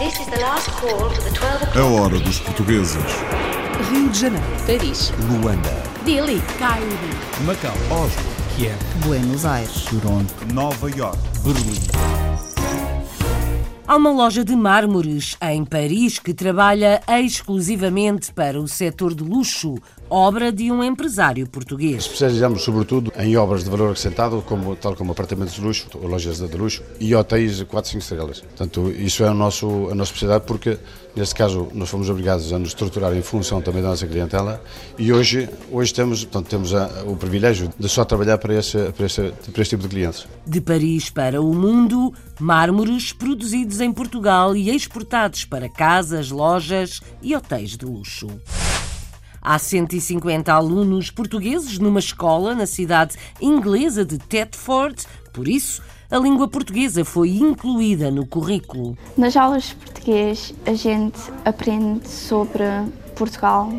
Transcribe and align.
A 0.00 0.02
o'clock. 0.02 1.76
hora 1.78 2.18
dos 2.18 2.40
portugueses. 2.40 2.96
Rio 3.90 4.08
de 4.08 4.18
Janeiro, 4.18 4.46
Paris, 4.66 5.12
Luanda, 5.28 5.68
Delhi, 6.06 6.40
Cairo, 6.58 6.86
Macau, 7.44 7.74
Oslo, 7.90 8.22
Kiev, 8.56 8.78
Buenos 9.04 9.44
Aires. 9.44 9.84
Toronto, 9.84 10.32
Nova 10.54 10.90
York. 10.90 11.18
Berlim. 11.44 11.78
Há 13.86 13.96
uma 13.96 14.10
loja 14.10 14.42
de 14.42 14.56
mármores 14.56 15.36
em 15.42 15.66
Paris 15.66 16.18
que 16.18 16.32
trabalha 16.32 17.02
exclusivamente 17.06 18.32
para 18.32 18.58
o 18.58 18.66
setor 18.66 19.14
de 19.14 19.22
luxo, 19.22 19.74
obra 20.10 20.50
de 20.50 20.72
um 20.72 20.82
empresário 20.82 21.46
português. 21.46 22.02
Especializamos 22.02 22.62
sobretudo 22.62 23.12
em 23.16 23.36
obras 23.36 23.62
de 23.62 23.70
valor 23.70 23.90
acrescentado, 23.90 24.42
como, 24.42 24.74
tal 24.74 24.96
como 24.96 25.12
apartamentos 25.12 25.54
de 25.54 25.60
luxo, 25.60 25.86
lojas 26.02 26.40
de 26.40 26.56
luxo 26.56 26.82
e 26.98 27.14
hotéis 27.14 27.58
de 27.58 27.64
4, 27.64 27.92
5 27.92 28.02
estrelas. 28.02 28.40
Portanto, 28.40 28.90
isso 28.90 29.22
é 29.22 29.30
o 29.30 29.34
nosso, 29.34 29.88
a 29.90 29.94
nossa 29.94 30.10
especialidade 30.10 30.44
porque, 30.46 30.78
neste 31.14 31.34
caso, 31.34 31.68
nós 31.72 31.88
fomos 31.88 32.10
obrigados 32.10 32.52
a 32.52 32.58
nos 32.58 32.70
estruturar 32.70 33.14
em 33.14 33.22
função 33.22 33.62
também 33.62 33.82
da 33.82 33.90
nossa 33.90 34.06
clientela 34.06 34.62
e 34.98 35.12
hoje, 35.12 35.48
hoje 35.70 35.94
temos, 35.94 36.24
portanto, 36.24 36.48
temos 36.48 36.74
a, 36.74 37.04
o 37.06 37.16
privilégio 37.16 37.70
de 37.78 37.88
só 37.88 38.04
trabalhar 38.04 38.38
para 38.38 38.54
esse, 38.54 38.90
para, 38.92 39.06
esse, 39.06 39.32
para 39.52 39.62
este 39.62 39.76
tipo 39.76 39.84
de 39.84 39.88
clientes. 39.88 40.26
De 40.44 40.60
Paris 40.60 41.08
para 41.08 41.40
o 41.40 41.54
mundo, 41.54 42.12
mármores 42.40 43.12
produzidos 43.12 43.80
em 43.80 43.92
Portugal 43.92 44.56
e 44.56 44.74
exportados 44.74 45.44
para 45.44 45.68
casas, 45.68 46.30
lojas 46.30 47.00
e 47.22 47.36
hotéis 47.36 47.76
de 47.76 47.84
luxo. 47.84 48.28
Há 49.42 49.58
150 49.58 50.52
alunos 50.52 51.10
portugueses 51.10 51.78
numa 51.78 51.98
escola 51.98 52.54
na 52.54 52.66
cidade 52.66 53.16
inglesa 53.40 54.04
de 54.04 54.18
Thetford, 54.18 55.06
por 55.32 55.48
isso, 55.48 55.82
a 56.10 56.18
língua 56.18 56.48
portuguesa 56.48 57.04
foi 57.04 57.30
incluída 57.30 58.10
no 58.10 58.26
currículo. 58.26 58.98
Nas 59.16 59.36
aulas 59.36 59.64
de 59.64 59.76
português 59.76 60.52
a 60.66 60.74
gente 60.74 61.18
aprende 61.44 62.08
sobre 62.08 62.64
Portugal 63.14 63.72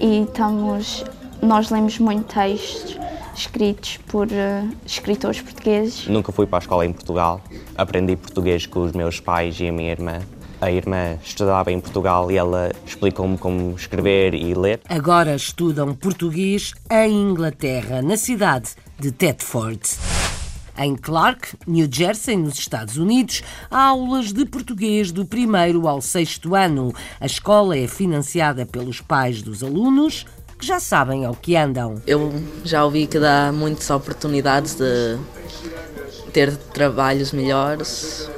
e 0.00 0.22
estamos, 0.22 1.04
nós 1.42 1.70
lemos 1.70 1.98
muito 1.98 2.32
textos 2.32 2.98
escritos 3.34 3.98
por 4.08 4.30
eh, 4.30 4.64
escritores 4.86 5.40
portugueses. 5.40 6.06
Nunca 6.06 6.30
fui 6.32 6.46
para 6.46 6.58
a 6.58 6.60
escola 6.60 6.86
em 6.86 6.92
Portugal. 6.92 7.40
Aprendi 7.76 8.14
português 8.16 8.66
com 8.66 8.80
os 8.80 8.92
meus 8.92 9.20
pais 9.20 9.58
e 9.58 9.68
a 9.68 9.72
minha 9.72 9.90
irmã. 9.90 10.20
A 10.62 10.70
irmã 10.70 11.18
estudava 11.24 11.72
em 11.72 11.80
Portugal 11.80 12.30
e 12.30 12.36
ela 12.36 12.70
explicou-me 12.86 13.36
como 13.36 13.74
escrever 13.74 14.32
e 14.32 14.54
ler. 14.54 14.80
Agora 14.88 15.34
estudam 15.34 15.92
português 15.92 16.72
em 16.88 17.12
Inglaterra, 17.12 18.00
na 18.00 18.16
cidade 18.16 18.70
de 18.96 19.10
Thetford. 19.10 19.80
Em 20.78 20.94
Clark, 20.94 21.56
New 21.66 21.88
Jersey, 21.90 22.36
nos 22.36 22.60
Estados 22.60 22.96
Unidos, 22.96 23.42
há 23.68 23.88
aulas 23.88 24.32
de 24.32 24.46
português 24.46 25.10
do 25.10 25.26
primeiro 25.26 25.88
ao 25.88 26.00
sexto 26.00 26.54
ano. 26.54 26.94
A 27.18 27.26
escola 27.26 27.76
é 27.76 27.88
financiada 27.88 28.64
pelos 28.64 29.00
pais 29.00 29.42
dos 29.42 29.64
alunos, 29.64 30.26
que 30.56 30.64
já 30.64 30.78
sabem 30.78 31.24
ao 31.24 31.34
que 31.34 31.56
andam. 31.56 32.00
Eu 32.06 32.32
já 32.64 32.84
ouvi 32.84 33.08
que 33.08 33.18
dá 33.18 33.50
muitas 33.52 33.90
oportunidades 33.90 34.76
de 34.76 35.18
ter 36.32 36.56
trabalhos 36.56 37.32
melhores. 37.32 38.30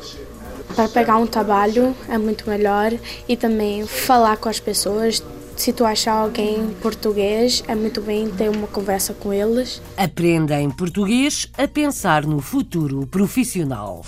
Para 0.75 0.89
pegar 0.89 1.19
um 1.19 1.27
trabalho 1.27 1.95
é 2.09 2.19
muito 2.19 2.51
melhor 2.51 2.93
e 3.29 3.37
também 3.37 3.87
falar 3.87 4.37
com 4.39 4.49
as 4.49 4.59
pessoas. 4.59 5.23
Se 5.57 5.73
tu 5.73 5.85
achar 5.85 6.15
alguém 6.15 6.75
português, 6.83 7.63
é 7.69 7.77
muito 7.77 8.01
bem 8.01 8.29
ter 8.29 8.49
uma 8.49 8.67
conversa 8.67 9.15
com 9.15 9.33
eles. 9.33 9.81
Aprenda 9.97 10.61
em 10.61 10.69
português 10.69 11.49
a 11.57 11.69
pensar 11.69 12.27
no 12.27 12.41
futuro 12.41 13.07
profissional. 13.07 14.03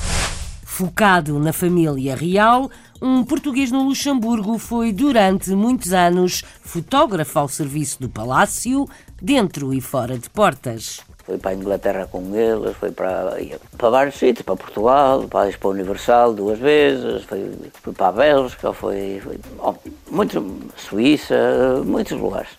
Focado 0.64 1.38
na 1.38 1.52
família 1.52 2.16
real, 2.16 2.68
um 3.00 3.22
português 3.22 3.70
no 3.70 3.84
Luxemburgo 3.84 4.58
foi 4.58 4.92
durante 4.92 5.50
muitos 5.50 5.92
anos 5.92 6.42
fotógrafo 6.62 7.38
ao 7.38 7.48
serviço 7.48 8.00
do 8.00 8.08
palácio, 8.08 8.88
dentro 9.22 9.72
e 9.72 9.80
fora 9.80 10.18
de 10.18 10.28
portas. 10.28 10.98
Foi 11.26 11.38
para 11.38 11.50
a 11.50 11.54
Inglaterra 11.54 12.08
com 12.10 12.34
eles, 12.36 12.76
foi 12.76 12.92
para, 12.92 13.36
para 13.76 13.90
vários 13.90 14.14
sítios, 14.14 14.44
para 14.44 14.54
Portugal, 14.54 15.24
para 15.24 15.40
a 15.40 15.48
Expo 15.48 15.70
Universal 15.70 16.32
duas 16.32 16.58
vezes, 16.58 17.24
foi 17.24 17.92
para 17.92 18.08
a 18.08 18.12
Bélgica, 18.12 18.72
foi, 18.72 19.20
foi 19.20 19.36
oh, 19.58 19.74
muitos, 20.08 20.40
Suíça, 20.76 21.82
muitos 21.84 22.16
lugares. 22.16 22.50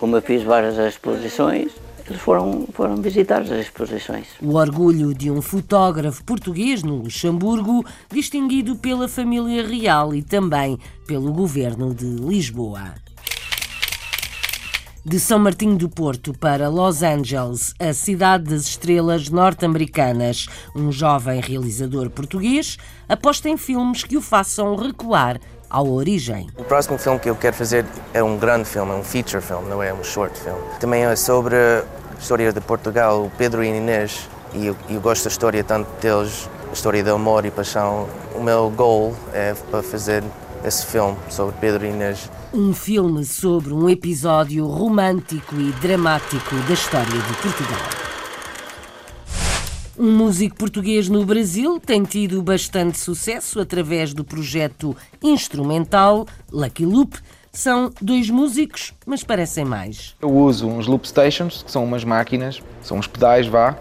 Como 0.00 0.16
eu 0.16 0.22
fiz 0.22 0.42
várias 0.42 0.76
exposições, 0.76 1.70
eles 2.10 2.20
foram, 2.20 2.66
foram 2.72 2.96
visitar 2.96 3.42
as 3.42 3.50
exposições. 3.50 4.26
O 4.42 4.56
orgulho 4.56 5.14
de 5.14 5.30
um 5.30 5.40
fotógrafo 5.40 6.24
português 6.24 6.82
no 6.82 6.96
Luxemburgo, 6.96 7.84
distinguido 8.10 8.74
pela 8.74 9.06
família 9.06 9.64
real 9.64 10.12
e 10.12 10.20
também 10.20 10.76
pelo 11.06 11.32
governo 11.32 11.94
de 11.94 12.06
Lisboa. 12.06 12.94
De 15.02 15.18
São 15.18 15.38
Martinho 15.38 15.78
do 15.78 15.88
Porto 15.88 16.34
para 16.38 16.68
Los 16.68 17.02
Angeles, 17.02 17.72
a 17.78 17.94
cidade 17.94 18.50
das 18.50 18.66
estrelas 18.66 19.30
norte-americanas, 19.30 20.46
um 20.76 20.92
jovem 20.92 21.40
realizador 21.40 22.10
português 22.10 22.76
aposta 23.08 23.48
em 23.48 23.56
filmes 23.56 24.04
que 24.04 24.18
o 24.18 24.20
façam 24.20 24.76
recuar 24.76 25.40
à 25.70 25.82
origem. 25.82 26.48
O 26.58 26.64
próximo 26.64 26.98
filme 26.98 27.18
que 27.18 27.30
eu 27.30 27.34
quero 27.34 27.56
fazer 27.56 27.86
é 28.12 28.22
um 28.22 28.36
grande 28.36 28.66
filme, 28.66 28.92
é 28.92 28.94
um 28.94 29.02
feature 29.02 29.42
film, 29.42 29.62
não 29.62 29.82
é 29.82 29.90
um 29.90 30.04
short 30.04 30.38
film. 30.38 30.58
Também 30.78 31.04
é 31.04 31.16
sobre 31.16 31.56
a 31.56 31.82
história 32.20 32.52
de 32.52 32.60
Portugal, 32.60 33.24
o 33.24 33.30
Pedro 33.38 33.64
e 33.64 33.68
Inês, 33.68 34.28
e 34.52 34.66
eu, 34.66 34.76
eu 34.90 35.00
gosto 35.00 35.24
da 35.24 35.30
história 35.30 35.64
tanto 35.64 35.88
deles, 36.02 36.46
a 36.68 36.74
história 36.74 37.02
de 37.02 37.08
amor 37.08 37.46
e 37.46 37.50
paixão. 37.50 38.06
O 38.34 38.42
meu 38.42 38.68
goal 38.68 39.16
é 39.32 39.54
para 39.70 39.82
fazer 39.82 40.22
esse 40.62 40.84
filme 40.84 41.16
sobre 41.30 41.54
Pedro 41.58 41.86
e 41.86 41.88
Inês. 41.88 42.28
Um 42.52 42.74
filme 42.74 43.24
sobre 43.24 43.72
um 43.72 43.88
episódio 43.88 44.66
romântico 44.66 45.54
e 45.54 45.70
dramático 45.80 46.56
da 46.66 46.74
história 46.74 47.06
de 47.06 47.32
Portugal. 47.40 47.78
Um 49.96 50.10
músico 50.16 50.56
português 50.56 51.08
no 51.08 51.24
Brasil 51.24 51.78
tem 51.78 52.02
tido 52.02 52.42
bastante 52.42 52.98
sucesso 52.98 53.60
através 53.60 54.12
do 54.12 54.24
projeto 54.24 54.96
instrumental 55.22 56.26
Lucky 56.50 56.84
Loop. 56.84 57.16
São 57.52 57.92
dois 58.02 58.28
músicos, 58.28 58.94
mas 59.06 59.22
parecem 59.22 59.64
mais. 59.64 60.16
Eu 60.20 60.30
uso 60.30 60.66
uns 60.66 60.88
loop 60.88 61.06
stations, 61.06 61.62
que 61.62 61.70
são 61.70 61.84
umas 61.84 62.02
máquinas, 62.02 62.60
são 62.82 62.98
uns 62.98 63.06
pedais, 63.06 63.46
vá, 63.46 63.78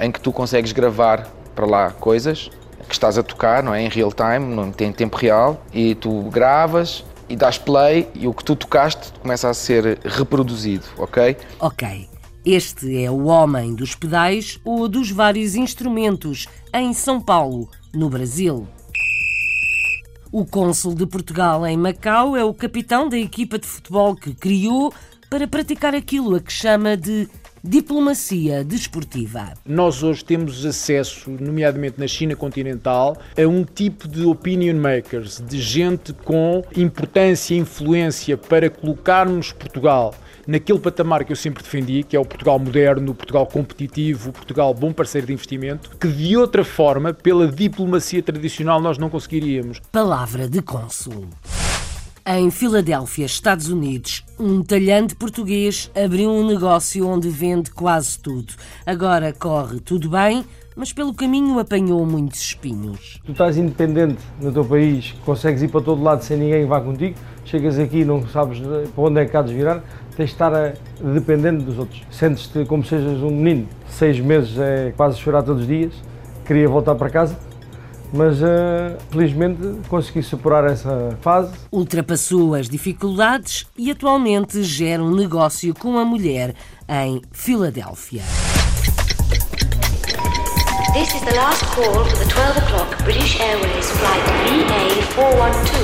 em 0.00 0.10
que 0.10 0.20
tu 0.20 0.32
consegues 0.32 0.72
gravar 0.72 1.28
para 1.54 1.66
lá 1.66 1.90
coisas 1.90 2.50
que 2.88 2.94
estás 2.94 3.18
a 3.18 3.22
tocar, 3.22 3.62
não 3.62 3.74
é? 3.74 3.82
Em 3.82 3.88
real 3.88 4.10
time, 4.10 4.72
tem 4.72 4.90
tempo 4.90 5.16
real, 5.16 5.62
e 5.72 5.94
tu 5.94 6.22
gravas 6.30 7.04
e 7.28 7.36
dás 7.36 7.58
play 7.58 8.08
e 8.14 8.26
o 8.26 8.32
que 8.32 8.44
tu 8.44 8.56
tocaste 8.56 9.12
começa 9.20 9.48
a 9.48 9.54
ser 9.54 9.98
reproduzido, 10.04 10.84
ok? 10.96 11.36
Ok. 11.60 12.08
Este 12.44 13.04
é 13.04 13.10
o 13.10 13.26
homem 13.26 13.74
dos 13.74 13.94
pedais 13.94 14.58
ou 14.64 14.88
dos 14.88 15.10
vários 15.10 15.54
instrumentos 15.54 16.46
em 16.72 16.92
São 16.92 17.20
Paulo, 17.20 17.68
no 17.92 18.08
Brasil. 18.08 18.66
O 20.30 20.44
cônsul 20.44 20.94
de 20.94 21.06
Portugal 21.06 21.66
em 21.66 21.76
Macau 21.76 22.36
é 22.36 22.44
o 22.44 22.54
capitão 22.54 23.08
da 23.08 23.18
equipa 23.18 23.58
de 23.58 23.66
futebol 23.66 24.14
que 24.14 24.34
criou 24.34 24.92
para 25.28 25.46
praticar 25.46 25.94
aquilo 25.94 26.36
a 26.36 26.40
que 26.40 26.52
chama 26.52 26.96
de 26.96 27.28
diplomacia 27.68 28.64
desportiva. 28.64 29.52
Nós 29.66 30.02
hoje 30.02 30.24
temos 30.24 30.64
acesso, 30.64 31.30
nomeadamente 31.38 32.00
na 32.00 32.08
China 32.08 32.34
continental, 32.34 33.18
a 33.36 33.46
um 33.46 33.62
tipo 33.62 34.08
de 34.08 34.24
opinion 34.24 34.76
makers, 34.76 35.42
de 35.46 35.60
gente 35.60 36.14
com 36.14 36.64
importância 36.74 37.54
e 37.54 37.58
influência 37.58 38.38
para 38.38 38.70
colocarmos 38.70 39.52
Portugal 39.52 40.14
naquele 40.46 40.78
patamar 40.78 41.26
que 41.26 41.32
eu 41.32 41.36
sempre 41.36 41.62
defendi, 41.62 42.02
que 42.02 42.16
é 42.16 42.18
o 42.18 42.24
Portugal 42.24 42.58
moderno, 42.58 43.12
o 43.12 43.14
Portugal 43.14 43.46
competitivo, 43.46 44.30
o 44.30 44.32
Portugal 44.32 44.72
bom 44.72 44.90
parceiro 44.90 45.26
de 45.26 45.34
investimento, 45.34 45.90
que 45.98 46.08
de 46.08 46.38
outra 46.38 46.64
forma, 46.64 47.12
pela 47.12 47.46
diplomacia 47.46 48.22
tradicional, 48.22 48.80
nós 48.80 48.96
não 48.96 49.10
conseguiríamos. 49.10 49.78
Palavra 49.92 50.48
de 50.48 50.62
cônsul. 50.62 51.28
Em 52.30 52.50
Filadélfia, 52.50 53.24
Estados 53.24 53.70
Unidos, 53.70 54.22
um 54.38 54.62
talhante 54.62 55.16
português 55.16 55.90
abriu 55.96 56.28
um 56.28 56.46
negócio 56.46 57.08
onde 57.08 57.30
vende 57.30 57.70
quase 57.70 58.18
tudo. 58.18 58.52
Agora 58.84 59.32
corre 59.32 59.80
tudo 59.80 60.10
bem, 60.10 60.44
mas 60.76 60.92
pelo 60.92 61.14
caminho 61.14 61.58
apanhou 61.58 62.04
muitos 62.04 62.38
espinhos. 62.40 63.18
Tu 63.24 63.32
estás 63.32 63.56
independente 63.56 64.18
no 64.42 64.52
teu 64.52 64.62
país, 64.62 65.14
consegues 65.24 65.62
ir 65.62 65.68
para 65.68 65.80
todo 65.80 66.02
lado 66.02 66.22
sem 66.22 66.36
ninguém 66.36 66.64
que 66.64 66.68
vá 66.68 66.82
contigo, 66.82 67.16
chegas 67.46 67.78
aqui 67.78 68.00
e 68.00 68.04
não 68.04 68.28
sabes 68.28 68.58
para 68.60 69.04
onde 69.04 69.20
é 69.20 69.24
que 69.24 69.34
há 69.34 69.40
de 69.40 69.54
virar, 69.54 69.82
tens 70.14 70.26
de 70.26 70.32
estar 70.34 70.52
eh, 70.52 70.74
dependente 71.00 71.64
dos 71.64 71.78
outros. 71.78 72.02
Sentes-te 72.10 72.66
como 72.66 72.82
se 72.82 72.90
sejas 72.90 73.22
um 73.22 73.30
menino. 73.30 73.66
Seis 73.88 74.20
meses 74.20 74.58
é 74.58 74.92
quase 74.94 75.18
chorar 75.18 75.42
todos 75.42 75.62
os 75.62 75.66
dias, 75.66 75.94
queria 76.44 76.68
voltar 76.68 76.94
para 76.94 77.08
casa, 77.08 77.38
mas 78.12 78.40
uh, 78.40 78.96
felizmente 79.10 79.60
consegui 79.88 80.22
superar 80.22 80.64
essa 80.64 81.16
fase. 81.20 81.52
Ultrapassou 81.70 82.54
as 82.54 82.68
dificuldades 82.68 83.66
e 83.76 83.90
atualmente 83.90 84.62
gera 84.62 85.02
um 85.02 85.14
negócio 85.14 85.74
com 85.74 85.98
a 85.98 86.04
mulher 86.04 86.54
em 86.88 87.20
Filadélfia. 87.32 88.22
This 90.94 91.14
is 91.14 91.20
the 91.20 91.34
last 91.34 91.64
call 91.76 92.04
for 92.04 92.18
the 92.18 92.24
12 92.24 92.56
o'clock 92.56 93.04
British 93.04 93.38
Airways 93.40 93.90
flight 93.90 94.24
VA412 94.46 95.77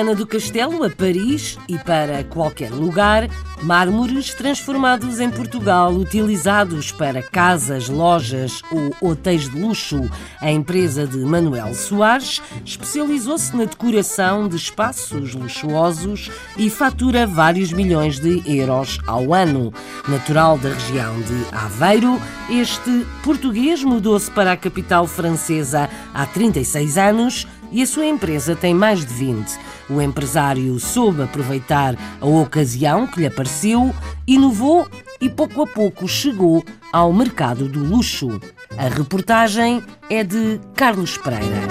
Viana 0.00 0.14
do 0.14 0.26
Castelo 0.26 0.82
a 0.82 0.88
Paris 0.88 1.58
e 1.68 1.76
para 1.76 2.24
qualquer 2.24 2.70
lugar, 2.70 3.28
mármores 3.62 4.32
transformados 4.32 5.20
em 5.20 5.28
Portugal, 5.28 5.92
utilizados 5.92 6.90
para 6.90 7.22
casas, 7.22 7.86
lojas 7.86 8.62
ou 8.72 9.10
hotéis 9.10 9.50
de 9.50 9.60
luxo. 9.60 10.10
A 10.40 10.50
empresa 10.50 11.06
de 11.06 11.18
Manuel 11.18 11.74
Soares 11.74 12.40
especializou-se 12.64 13.54
na 13.54 13.64
decoração 13.64 14.48
de 14.48 14.56
espaços 14.56 15.34
luxuosos 15.34 16.30
e 16.56 16.70
fatura 16.70 17.26
vários 17.26 17.70
milhões 17.70 18.18
de 18.18 18.42
euros 18.46 18.98
ao 19.06 19.34
ano. 19.34 19.70
Natural 20.08 20.56
da 20.56 20.70
região 20.70 21.20
de 21.20 21.44
Aveiro, 21.52 22.18
este 22.48 23.06
português 23.22 23.84
mudou-se 23.84 24.30
para 24.30 24.52
a 24.52 24.56
capital 24.56 25.06
francesa 25.06 25.90
há 26.14 26.24
36 26.24 26.96
anos 26.96 27.46
e 27.70 27.82
a 27.82 27.86
sua 27.86 28.06
empresa 28.06 28.56
tem 28.56 28.74
mais 28.74 29.00
de 29.00 29.14
20. 29.14 29.58
O 29.88 30.00
empresário 30.00 30.78
soube 30.78 31.22
aproveitar 31.22 31.96
a 32.20 32.26
ocasião 32.26 33.06
que 33.06 33.20
lhe 33.20 33.26
apareceu, 33.26 33.94
inovou 34.26 34.88
e 35.20 35.28
pouco 35.28 35.62
a 35.62 35.66
pouco 35.66 36.08
chegou 36.08 36.64
ao 36.92 37.12
mercado 37.12 37.68
do 37.68 37.84
luxo. 37.84 38.40
A 38.76 38.88
reportagem 38.88 39.82
é 40.08 40.24
de 40.24 40.60
Carlos 40.74 41.18
Pereira. 41.18 41.68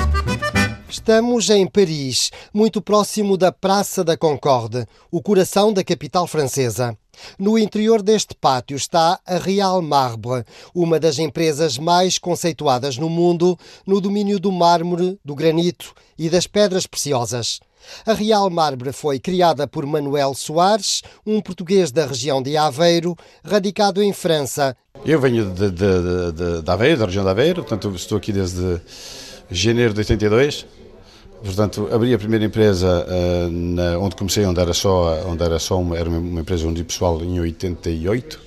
Estamos 0.90 1.50
em 1.50 1.68
Paris, 1.68 2.32
muito 2.54 2.82
próximo 2.82 3.38
da 3.38 3.52
Praça 3.52 4.04
da 4.04 4.18
Concorde, 4.18 4.86
o 5.12 5.22
coração 5.22 5.72
da 5.72 5.84
capital 5.84 6.26
francesa. 6.26 6.98
No 7.38 7.58
interior 7.58 8.02
deste 8.02 8.36
pátio 8.36 8.76
está 8.76 9.20
a 9.26 9.38
Real 9.38 9.82
Marble, 9.82 10.44
uma 10.74 11.00
das 11.00 11.20
empresas 11.20 11.78
mais 11.78 12.18
conceituadas 12.18 12.98
no 12.98 13.10
mundo 13.10 13.58
no 13.86 14.02
domínio 14.02 14.40
do 14.40 14.52
mármore, 14.52 15.20
do 15.24 15.36
granito 15.36 15.94
e 16.18 16.30
das 16.30 16.48
pedras 16.48 16.86
preciosas. 16.86 17.60
A 18.06 18.14
Real 18.14 18.50
Marbre 18.50 18.92
foi 18.92 19.20
criada 19.20 19.68
por 19.68 19.86
Manuel 19.86 20.34
Soares, 20.34 21.02
um 21.26 21.42
português 21.42 21.92
da 21.92 22.06
região 22.06 22.42
de 22.42 22.58
Aveiro, 22.58 23.16
radicado 23.44 24.04
em 24.04 24.14
França. 24.14 24.76
Eu 25.06 25.20
venho 25.20 25.46
de, 25.52 25.72
de, 25.72 26.32
de, 26.34 26.62
de 26.62 26.72
Aveiro, 26.72 27.00
da 27.00 27.06
região 27.06 27.24
de 27.24 27.30
Aveiro, 27.30 27.64
portanto 27.64 27.94
estou 27.96 28.18
aqui 28.18 28.32
desde 28.32 28.82
janeiro 29.50 29.94
de 29.94 30.00
82. 30.00 30.66
Portanto, 31.44 31.90
abri 31.92 32.14
a 32.14 32.18
primeira 32.18 32.46
empresa 32.46 33.06
uh, 33.08 33.50
na, 33.50 33.98
onde 33.98 34.16
comecei, 34.16 34.46
onde 34.46 34.60
era 34.60 34.74
só, 34.74 35.24
onde 35.26 35.42
era 35.44 35.58
só 35.58 35.80
uma, 35.80 35.98
era 35.98 36.10
uma 36.10 36.42
empresa 36.42 36.68
onde 36.68 36.84
pessoal 36.84 37.22
em 37.24 37.40
88. 37.40 38.36
Uh, 38.36 38.40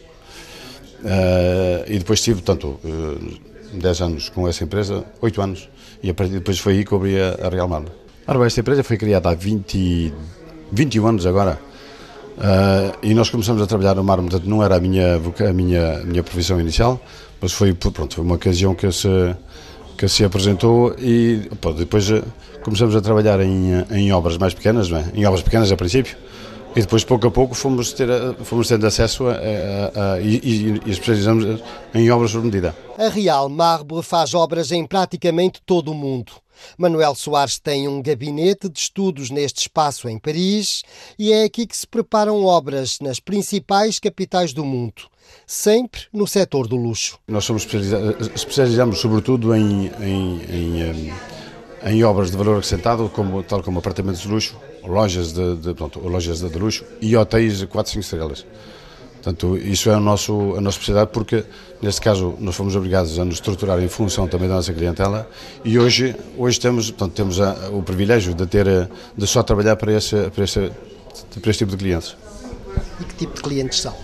eh, 1.05 1.85
e 1.89 1.99
depois 1.99 2.21
tive, 2.21 2.43
portanto, 2.43 2.79
uh, 2.85 3.41
10 3.73 4.01
anos 4.03 4.29
com 4.29 4.47
essa 4.47 4.63
empresa, 4.63 5.05
8 5.21 5.43
anos, 5.43 5.69
e 6.03 6.11
a 6.11 6.15
partir 6.15 6.35
depois 6.35 6.59
foi 6.59 6.75
aí 6.75 6.85
que 6.85 6.93
eu 6.93 6.99
abri 6.99 7.21
a, 7.21 7.47
a 7.47 7.49
Real 7.49 7.67
Mar. 7.67 7.83
Ora, 8.27 8.47
esta 8.47 8.61
empresa 8.61 8.85
foi 8.85 8.97
criada 8.97 9.31
há 9.31 9.35
20, 9.35 10.13
21 10.71 11.07
anos 11.07 11.27
agora, 11.27 11.59
uh, 12.37 12.99
e 13.03 13.15
nós 13.15 13.31
começamos 13.31 13.61
a 13.63 13.67
trabalhar 13.67 13.95
no 13.95 14.05
mar, 14.05 14.19
portanto, 14.19 14.45
não 14.45 14.63
era 14.63 14.77
a 14.77 14.81
minha, 14.81 15.17
a 15.17 15.53
minha, 15.53 15.99
a 15.99 16.05
minha 16.05 16.23
profissão 16.23 16.61
inicial, 16.61 17.01
mas 17.41 17.53
foi, 17.53 17.73
pronto, 17.73 18.15
foi 18.15 18.25
uma 18.25 18.37
ocasião 18.37 18.75
que 18.75 18.93
se, 18.93 19.09
que 19.99 20.07
se 20.07 20.25
apresentou 20.25 20.95
e 20.99 21.51
pô, 21.61 21.73
depois 21.73 22.09
começamos 22.63 22.95
a 22.97 23.01
trabalhar 23.01 23.41
em, 23.41 23.85
em 23.91 24.13
obras 24.13 24.39
mais 24.39 24.55
pequenas, 24.55 24.91
é? 24.91 25.05
em 25.15 25.27
obras 25.27 25.43
pequenas 25.43 25.71
a 25.71 25.77
princípio, 25.77 26.17
e 26.75 26.81
depois 26.81 27.05
pouco 27.05 27.27
a 27.27 27.31
pouco 27.31 27.55
fomos, 27.55 27.93
ter, 27.93 28.09
fomos 28.45 28.69
tendo 28.69 28.87
acesso 28.87 29.27
a, 29.27 29.33
a, 29.33 30.13
a, 30.15 30.21
e, 30.21 30.81
e 30.87 30.91
especializamos 30.91 31.61
em 31.95 32.11
obras 32.11 32.33
por 32.33 32.43
medida. 32.43 32.75
A 32.99 33.09
Real 33.09 33.49
Marble 33.49 34.03
faz 34.03 34.33
obras 34.35 34.73
em 34.73 34.87
praticamente 34.87 35.61
todo 35.67 35.91
o 35.91 35.95
mundo. 35.95 36.33
Manuel 36.79 37.15
Soares 37.15 37.59
tem 37.59 37.89
um 37.89 38.01
gabinete 38.01 38.69
de 38.69 38.79
estudos 38.79 39.31
neste 39.31 39.63
espaço 39.63 40.09
em 40.09 40.19
Paris 40.19 40.83
e 41.19 41.33
é 41.33 41.45
aqui 41.45 41.67
que 41.67 41.77
se 41.77 41.87
preparam 41.87 42.45
obras 42.45 42.99
nas 43.01 43.19
principais 43.19 43.99
capitais 43.99 44.53
do 44.53 44.65
mundo, 44.65 45.03
sempre 45.47 46.03
no 46.13 46.27
setor 46.27 46.69
do 46.69 46.77
luxo. 46.77 47.19
Nós 47.27 47.45
somos 47.45 47.67
especializamos 48.35 48.99
sobretudo 48.99 49.55
em, 49.55 49.91
em, 50.01 50.41
em 50.51 51.13
em 51.85 52.05
obras 52.05 52.31
de 52.31 52.37
valor 52.37 52.57
acrescentado, 52.57 53.09
como, 53.09 53.43
tal 53.43 53.63
como 53.63 53.79
apartamentos 53.79 54.23
de 54.23 54.29
luxo, 54.29 54.57
lojas 54.85 55.33
de, 55.33 55.57
de, 55.57 55.75
pronto, 55.75 55.99
lojas 56.01 56.41
de, 56.41 56.59
luxo 56.59 56.85
e 57.01 57.17
hotéis 57.17 57.59
de 57.59 57.67
4, 57.67 57.93
5 57.93 58.01
estrelas. 58.03 58.47
Portanto, 59.15 59.57
isso 59.57 59.89
é 59.89 59.97
o 59.97 60.01
nosso, 60.01 60.55
a 60.57 60.61
nossa 60.61 60.77
especialidade 60.77 61.11
porque, 61.13 61.45
neste 61.81 62.01
caso, 62.01 62.35
nós 62.41 62.57
fomos 62.57 62.75
obrigados 62.75 63.19
a 63.19 63.25
nos 63.25 63.37
estruturar 63.37 63.81
em 63.81 63.89
função 63.89 64.27
também 64.27 64.49
da 64.49 64.57
nossa 64.57 64.73
clientela 64.73 65.29
e 65.65 65.79
hoje, 65.79 66.17
hoje 66.37 66.59
temos, 66.59 66.91
portanto, 66.91 67.15
temos 67.15 67.41
a, 67.41 67.71
o 67.71 67.83
privilégio 67.83 68.35
de, 68.35 68.47
ter, 68.47 68.67
de 69.17 69.27
só 69.27 69.43
trabalhar 69.45 69.77
para 69.77 69.93
esse, 69.93 70.17
para, 70.31 70.45
esse, 70.45 70.73
para 71.41 71.51
este 71.51 71.65
tipo 71.65 71.71
de 71.71 71.77
clientes. 71.77 72.17
E 73.01 73.05
que 73.05 73.15
tipo 73.15 73.35
de 73.35 73.43
clientes 73.43 73.81
são? 73.81 73.95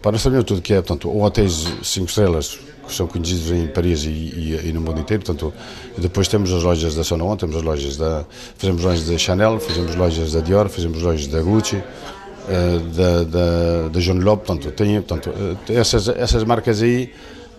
Para 0.00 0.12
nós 0.12 0.22
trabalhamos 0.22 0.46
tudo 0.46 0.62
que 0.62 0.72
é, 0.72 0.76
portanto, 0.76 1.10
hotéis 1.20 1.66
5 1.82 2.06
estrelas, 2.06 2.60
que 2.86 2.94
são 2.94 3.06
conhecidos 3.06 3.50
em 3.50 3.66
Paris 3.66 4.04
e, 4.04 4.08
e, 4.08 4.60
e, 4.68 4.72
no 4.72 4.80
mundo 4.80 5.00
inteiro. 5.00 5.24
Portanto, 5.24 5.52
depois 5.98 6.28
temos 6.28 6.52
as 6.52 6.62
lojas 6.62 6.94
da 6.94 7.04
Sonon, 7.04 7.36
temos 7.36 7.56
as 7.56 7.62
lojas 7.62 7.96
da, 7.96 8.24
fazemos 8.56 8.82
lojas 8.82 9.06
da 9.06 9.18
Chanel, 9.18 9.58
fazemos 9.60 9.94
lojas 9.94 10.32
da 10.32 10.40
Dior, 10.40 10.68
fazemos 10.68 11.02
lojas 11.02 11.26
da 11.26 11.42
Gucci, 11.42 11.76
uh, 11.76 11.82
da, 12.94 13.24
da, 13.24 13.88
da 13.88 14.00
John 14.00 14.18
Loeb, 14.18 14.44
portanto, 14.44 14.70
tem, 14.72 15.00
portanto 15.00 15.30
uh, 15.30 15.72
essas, 15.72 16.08
essas 16.08 16.44
marcas 16.44 16.82
aí 16.82 17.12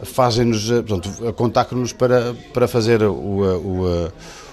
fazem-nos, 0.03 0.69
eh, 0.69 0.83
portanto, 0.83 1.33
contactam-nos 1.33 1.91
para, 1.91 2.35
para 2.53 2.67
fazer 2.67 3.01
o, 3.01 3.13
o, 3.13 4.11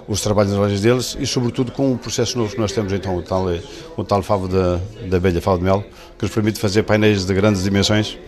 os 0.09 0.23
trabalhos 0.23 0.53
das 0.53 0.61
lojas 0.61 0.81
deles 0.81 1.17
e, 1.21 1.26
sobretudo, 1.26 1.71
com 1.71 1.93
um 1.93 1.97
processo 1.99 2.38
novo 2.38 2.53
que 2.53 2.59
nós 2.59 2.73
temos, 2.73 2.93
então, 2.93 3.15
o 3.15 3.23
tal, 3.23 3.47
o 3.94 4.05
tal 4.05 4.23
favo 4.23 4.49
da, 4.49 4.81
da 5.06 5.19
abelha, 5.19 5.43
favo 5.43 5.59
de 5.59 5.65
mel, 5.65 5.85
que 6.19 6.25
nos 6.25 6.32
permite 6.32 6.59
fazer 6.59 6.82
painéis 6.82 7.26
de 7.26 7.35
grandes 7.35 7.62
dimensões 7.62 8.19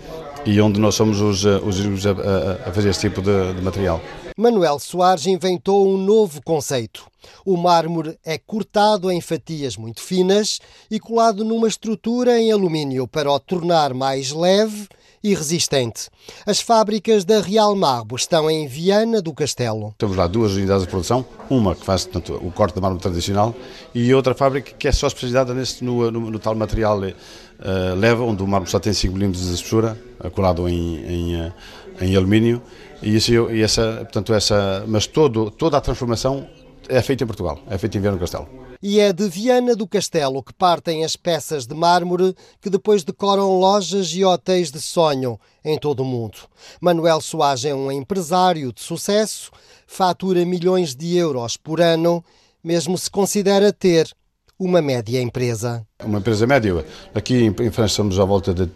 e 0.46 0.60
onde 0.60 0.78
nós 0.78 0.94
somos 0.94 1.20
os, 1.20 1.44
eh, 1.44 1.58
os 1.58 2.06
a, 2.06 2.68
a, 2.68 2.72
fazer 2.72 2.90
este 2.90 3.08
tipo 3.08 3.20
de, 3.20 3.54
de 3.54 3.60
material. 3.60 4.00
Manuel 4.36 4.78
Soares 4.78 5.26
inventou 5.26 5.88
um 5.88 5.98
novo 5.98 6.40
conceito. 6.42 7.04
O 7.44 7.56
mármore 7.56 8.16
é 8.24 8.38
cortado 8.38 9.10
em 9.10 9.20
fatias 9.20 9.76
muito 9.76 10.00
finas 10.00 10.60
e 10.90 11.00
colado 11.00 11.44
numa 11.44 11.66
estrutura 11.66 12.38
em 12.38 12.52
alumínio 12.52 13.08
para 13.08 13.30
o 13.30 13.40
tornar 13.40 13.92
mais 13.92 14.30
leve 14.30 14.86
e 15.22 15.34
resistente. 15.34 16.08
As 16.46 16.60
fábricas 16.60 17.24
da 17.24 17.40
Real 17.40 17.74
Marbo 17.74 18.14
estão 18.14 18.48
em 18.48 18.68
Viana 18.68 19.20
do 19.20 19.34
Castelo. 19.34 19.92
Temos 19.98 20.16
lá 20.16 20.28
duas 20.28 20.52
unidades 20.52 20.84
de 20.84 20.88
produção, 20.88 21.26
uma 21.50 21.74
que 21.74 21.84
faz 21.84 22.04
portanto, 22.04 22.38
o 22.40 22.52
corte 22.52 22.74
de 22.74 22.80
mármore 22.80 23.02
tradicional 23.02 23.52
e 23.92 24.14
outra 24.14 24.34
fábrica 24.34 24.72
que 24.78 24.86
é 24.86 24.92
só 24.92 25.08
especializada 25.08 25.52
nesse, 25.52 25.82
no, 25.82 26.10
no, 26.12 26.30
no 26.30 26.38
tal 26.38 26.54
material 26.54 27.00
uh, 27.00 27.94
leva, 27.96 28.22
onde 28.22 28.42
o 28.42 28.46
mármore 28.46 28.70
só 28.70 28.78
tem 28.78 28.92
5 28.92 29.16
mm 29.16 29.32
de 29.32 29.54
espessura, 29.54 29.98
colado 30.30 30.68
em, 30.68 30.96
em, 31.04 31.34
eh, 31.36 31.52
em 32.00 32.16
alumínio, 32.16 32.62
e, 33.02 33.16
isso, 33.16 33.32
e 33.50 33.62
essa, 33.62 33.98
portanto, 33.98 34.32
essa, 34.32 34.84
mas 34.86 35.06
todo, 35.06 35.50
toda 35.50 35.76
a 35.76 35.80
transformação 35.80 36.48
é 36.88 37.02
feita 37.02 37.24
em 37.24 37.26
Portugal, 37.26 37.58
é 37.68 37.76
feita 37.78 37.98
em 37.98 38.00
Viana 38.00 38.16
do 38.16 38.20
Castelo. 38.20 38.48
E 38.82 39.00
é 39.00 39.12
de 39.12 39.28
Viana 39.28 39.74
do 39.74 39.86
Castelo 39.86 40.42
que 40.42 40.52
partem 40.52 41.04
as 41.04 41.16
peças 41.16 41.66
de 41.66 41.74
mármore 41.74 42.34
que 42.60 42.70
depois 42.70 43.02
decoram 43.02 43.58
lojas 43.58 44.08
e 44.14 44.24
hotéis 44.24 44.70
de 44.70 44.80
sonho 44.80 45.40
em 45.64 45.78
todo 45.78 46.00
o 46.00 46.04
mundo. 46.04 46.38
Manuel 46.80 47.20
Soares 47.20 47.64
é 47.64 47.74
um 47.74 47.90
empresário 47.90 48.72
de 48.72 48.82
sucesso, 48.82 49.50
fatura 49.86 50.44
milhões 50.44 50.94
de 50.94 51.16
euros 51.16 51.56
por 51.56 51.80
ano, 51.80 52.24
mesmo 52.62 52.98
se 52.98 53.10
considera 53.10 53.72
ter 53.72 54.10
uma 54.58 54.80
média 54.80 55.20
empresa. 55.20 55.86
Uma 56.04 56.18
empresa 56.18 56.46
média. 56.46 56.84
Aqui 57.14 57.44
em 57.44 57.70
França 57.70 57.92
estamos 57.92 58.18
à 58.18 58.24
volta 58.24 58.52
de 58.54 58.66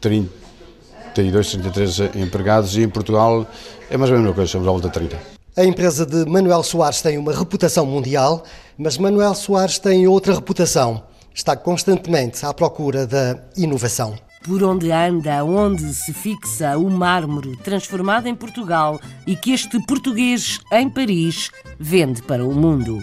32, 1.15 1.51
33 1.51 2.17
empregados 2.17 2.77
e 2.77 2.83
em 2.83 2.89
Portugal 2.89 3.47
é 3.91 3.97
mais 3.97 4.11
ou 4.11 4.17
menos 4.17 4.31
a 4.31 4.33
mesma 4.33 4.35
coisa, 4.35 4.47
estamos 4.47 4.69
à 4.69 4.71
volta 4.71 4.89
de 4.89 4.95
30. 4.95 5.19
A 5.57 5.65
empresa 5.65 6.07
de 6.07 6.25
Manuel 6.31 6.63
Soares 6.63 7.03
tem 7.03 7.19
uma 7.19 7.33
reputação 7.33 7.85
mundial, 7.85 8.45
mas 8.79 8.97
Manuel 8.97 9.35
Soares 9.35 9.79
tem 9.79 10.07
outra 10.07 10.35
reputação. 10.35 11.03
Está 11.35 11.57
constantemente 11.57 12.45
à 12.45 12.53
procura 12.53 13.07
da 13.07 13.39
inovação. 13.57 14.15
Por 14.43 14.63
onde 14.63 14.91
anda, 14.91 15.45
onde 15.45 15.93
se 15.93 16.13
fixa 16.13 16.79
o 16.79 16.89
mármore 16.89 17.57
transformado 17.57 18.27
em 18.27 18.35
Portugal 18.35 18.99
e 19.27 19.37
que 19.37 19.53
este 19.53 19.79
português 19.87 20.61
em 20.73 20.89
Paris 20.89 21.51
vende 21.79 22.23
para 22.23 22.45
o 22.45 22.55
mundo. 22.55 22.99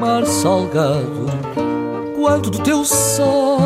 mar 0.00 0.24
salgado, 0.24 1.26
quanto 2.20 2.50
do 2.50 2.58
teu 2.58 2.84
sol 2.84 3.58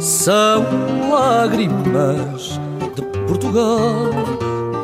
são 0.00 0.66
lágrimas 1.08 2.58
de 2.96 3.02
Portugal. 3.28 4.41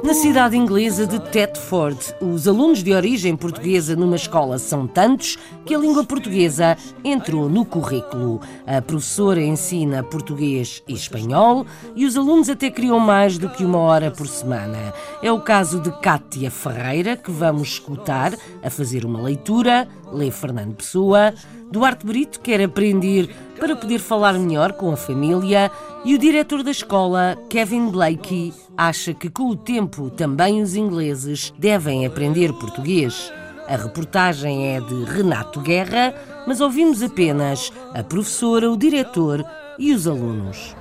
Na 0.08 0.14
cidade 0.14 0.56
inglesa 0.56 1.06
de 1.06 1.20
Thetford, 1.20 2.14
os 2.22 2.48
alunos 2.48 2.82
de 2.82 2.94
origem 2.94 3.36
portuguesa 3.36 3.94
numa 3.94 4.16
escola 4.16 4.56
são 4.56 4.86
tantos 4.86 5.36
que 5.66 5.74
a 5.74 5.78
língua 5.78 6.02
portuguesa 6.02 6.78
entrou 7.04 7.46
no 7.46 7.62
currículo. 7.62 8.40
A 8.66 8.80
professora 8.80 9.42
ensina 9.42 10.02
português 10.02 10.82
e 10.88 10.94
espanhol 10.94 11.66
e 11.94 12.06
os 12.06 12.16
alunos 12.16 12.48
até 12.48 12.70
criam 12.70 12.98
mais 12.98 13.36
do 13.36 13.50
que 13.50 13.62
uma 13.62 13.80
hora 13.80 14.10
por 14.10 14.26
semana. 14.26 14.94
É 15.22 15.30
o 15.30 15.42
caso 15.42 15.78
de 15.78 15.90
Cátia 16.00 16.50
Ferreira, 16.50 17.14
que 17.14 17.30
vamos 17.30 17.72
escutar 17.72 18.32
a 18.62 18.70
fazer 18.70 19.04
uma 19.04 19.20
leitura, 19.20 19.86
lê 20.10 20.30
Fernando 20.30 20.74
Pessoa. 20.74 21.34
Duarte 21.70 22.06
Brito 22.06 22.40
quer 22.40 22.62
aprender 22.62 23.28
para 23.58 23.76
poder 23.76 23.98
falar 23.98 24.34
melhor 24.34 24.72
com 24.72 24.90
a 24.92 24.96
família 24.96 25.70
e 26.04 26.14
o 26.14 26.18
diretor 26.18 26.62
da 26.62 26.70
escola, 26.70 27.36
Kevin 27.48 27.90
Blakey, 27.90 28.54
acha 28.76 29.12
que 29.12 29.28
com 29.28 29.48
o 29.48 29.56
tempo 29.56 30.08
também 30.10 30.62
os 30.62 30.76
ingleses 30.76 31.52
devem 31.58 32.06
aprender 32.06 32.52
português. 32.54 33.32
A 33.68 33.76
reportagem 33.76 34.74
é 34.74 34.80
de 34.80 35.04
Renato 35.04 35.60
Guerra, 35.60 36.14
mas 36.46 36.60
ouvimos 36.60 37.02
apenas 37.02 37.72
a 37.94 38.02
professora, 38.02 38.70
o 38.70 38.76
diretor 38.76 39.44
e 39.78 39.92
os 39.92 40.06
alunos. 40.06 40.74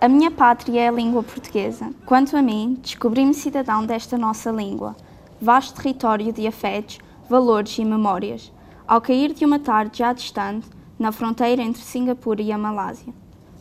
A 0.00 0.08
minha 0.08 0.30
pátria 0.30 0.80
é 0.80 0.88
a 0.88 0.92
língua 0.92 1.22
portuguesa. 1.22 1.90
Quanto 2.06 2.36
a 2.36 2.42
mim, 2.42 2.78
descobri-me 2.80 3.34
cidadão 3.34 3.84
desta 3.84 4.16
nossa 4.16 4.50
língua. 4.50 4.96
Vasto 5.40 5.76
território 5.82 6.32
de 6.32 6.46
afetos, 6.46 6.98
valores 7.28 7.76
e 7.78 7.84
memórias 7.84 8.50
ao 8.86 9.00
cair 9.00 9.32
de 9.32 9.44
uma 9.44 9.58
tarde 9.58 9.98
já 9.98 10.12
distante, 10.12 10.68
na 11.02 11.10
fronteira 11.10 11.60
entre 11.60 11.82
Singapura 11.82 12.40
e 12.40 12.52
a 12.52 12.56
Malásia. 12.56 13.12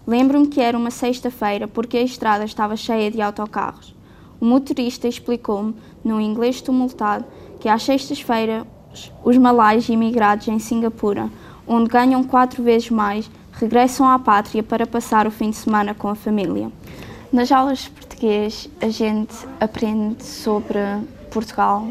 Lembro-me 0.06 0.46
que 0.46 0.62
era 0.62 0.78
uma 0.78 0.92
sexta-feira 0.92 1.68
porque 1.68 1.98
a 1.98 2.04
estrada 2.04 2.46
estava 2.46 2.76
cheia 2.76 3.10
de 3.10 3.20
autocarros. 3.20 3.96
O 4.40 4.46
motorista 4.46 5.08
explicou-me, 5.08 5.76
num 6.04 6.22
inglês 6.22 6.62
tumultado, 6.62 7.26
que 7.60 7.68
às 7.68 7.82
sextas-feiras 7.82 8.64
os 9.24 9.38
malais 9.38 9.90
imigrados 9.90 10.48
em 10.50 10.60
Singapura, 10.60 11.32
onde 11.68 11.90
ganham 11.90 12.24
quatro 12.24 12.62
vezes 12.62 12.92
mais, 12.92 13.30
regressam 13.54 14.08
à 14.08 14.20
pátria 14.20 14.62
para 14.62 14.86
passar 14.86 15.26
o 15.26 15.32
fim 15.32 15.50
de 15.50 15.56
semana 15.56 15.96
com 15.96 16.10
a 16.10 16.16
família. 16.16 16.72
Nas 17.34 17.52
aulas 17.52 17.80
de 17.80 17.90
português, 17.90 18.70
a 18.80 18.90
gente 18.90 19.34
aprende 19.60 20.24
sobre 20.24 20.78
Portugal 21.32 21.88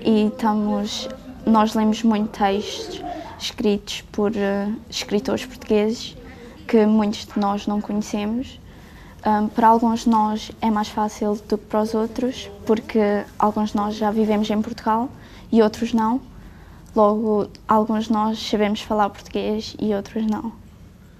e 0.00 0.26
estamos 0.28 1.08
nós 1.44 1.74
lemos 1.74 2.04
muito 2.04 2.38
textos 2.38 3.02
escritos 3.44 4.02
por 4.12 4.30
uh, 4.30 4.74
escritores 4.88 5.44
portugueses 5.44 6.16
que 6.66 6.86
muitos 6.86 7.26
de 7.26 7.38
nós 7.38 7.66
não 7.66 7.80
conhecemos. 7.80 8.58
Um, 9.24 9.46
para 9.48 9.68
alguns 9.68 10.00
de 10.00 10.08
nós 10.08 10.50
é 10.60 10.70
mais 10.70 10.88
fácil 10.88 11.34
do 11.48 11.56
que 11.56 11.66
para 11.66 11.82
os 11.82 11.94
outros, 11.94 12.50
porque 12.66 13.22
alguns 13.38 13.70
de 13.70 13.76
nós 13.76 13.94
já 13.94 14.10
vivemos 14.10 14.50
em 14.50 14.60
Portugal 14.60 15.08
e 15.50 15.62
outros 15.62 15.92
não. 15.92 16.20
Logo, 16.94 17.48
alguns 17.68 18.06
de 18.06 18.12
nós 18.12 18.38
sabemos 18.38 18.80
falar 18.80 19.10
português 19.10 19.76
e 19.78 19.94
outros 19.94 20.26
não. 20.26 20.52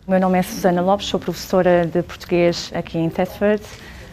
meu 0.07 0.19
nome 0.19 0.39
é 0.39 0.43
Susana 0.43 0.83
Lopes, 0.83 1.07
sou 1.07 1.21
professora 1.21 1.87
de 1.87 2.03
português 2.03 2.71
aqui 2.75 2.99
em 2.99 3.09
Thetford. 3.09 3.63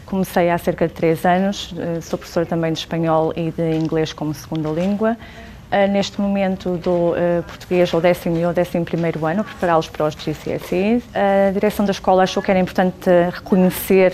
Comecei 0.06 0.50
há 0.50 0.58
cerca 0.58 0.88
de 0.88 0.94
três 0.94 1.24
anos, 1.24 1.74
eh, 1.76 2.00
sou 2.00 2.18
professora 2.18 2.44
também 2.44 2.72
de 2.72 2.80
espanhol 2.80 3.32
e 3.36 3.50
de 3.50 3.76
inglês 3.76 4.12
como 4.12 4.34
segunda 4.34 4.68
língua. 4.70 5.16
Uh, 5.70 5.88
neste 5.88 6.20
momento 6.20 6.76
dou 6.78 7.12
uh, 7.12 7.44
português 7.44 7.94
ao 7.94 8.00
décimo 8.00 8.36
e 8.36 8.42
ao 8.42 8.52
décimo 8.52 8.84
primeiro 8.84 9.24
ano, 9.24 9.44
prepará-los 9.44 9.88
para 9.88 10.04
os 10.04 10.16
GCSEs. 10.16 11.04
A 11.14 11.52
direção 11.52 11.86
da 11.86 11.92
escola 11.92 12.24
achou 12.24 12.42
que 12.42 12.50
era 12.50 12.58
importante 12.58 13.08
reconhecer 13.32 14.12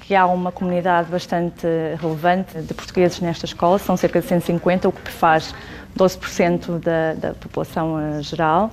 que 0.00 0.14
há 0.14 0.24
uma 0.24 0.50
comunidade 0.50 1.10
bastante 1.10 1.66
relevante 2.00 2.62
de 2.62 2.72
portugueses 2.72 3.20
nesta 3.20 3.44
escola, 3.44 3.78
são 3.78 3.94
cerca 3.94 4.22
de 4.22 4.26
150, 4.26 4.88
o 4.88 4.92
que 4.92 5.10
faz 5.10 5.54
12% 5.98 6.78
da, 6.78 7.12
da 7.12 7.34
população 7.34 7.96
uh, 7.96 8.22
geral. 8.22 8.70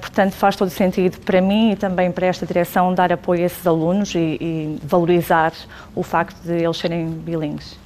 portanto, 0.00 0.32
faz 0.32 0.56
todo 0.56 0.70
sentido 0.70 1.18
para 1.20 1.42
mim 1.42 1.72
e 1.72 1.76
também 1.76 2.10
para 2.10 2.28
esta 2.28 2.46
direção 2.46 2.94
dar 2.94 3.12
apoio 3.12 3.42
a 3.42 3.44
esses 3.44 3.66
alunos 3.66 4.14
e, 4.14 4.38
e 4.40 4.78
valorizar 4.82 5.52
o 5.94 6.02
facto 6.02 6.40
de 6.42 6.62
eles 6.62 6.78
serem 6.78 7.08
bilíngues. 7.10 7.76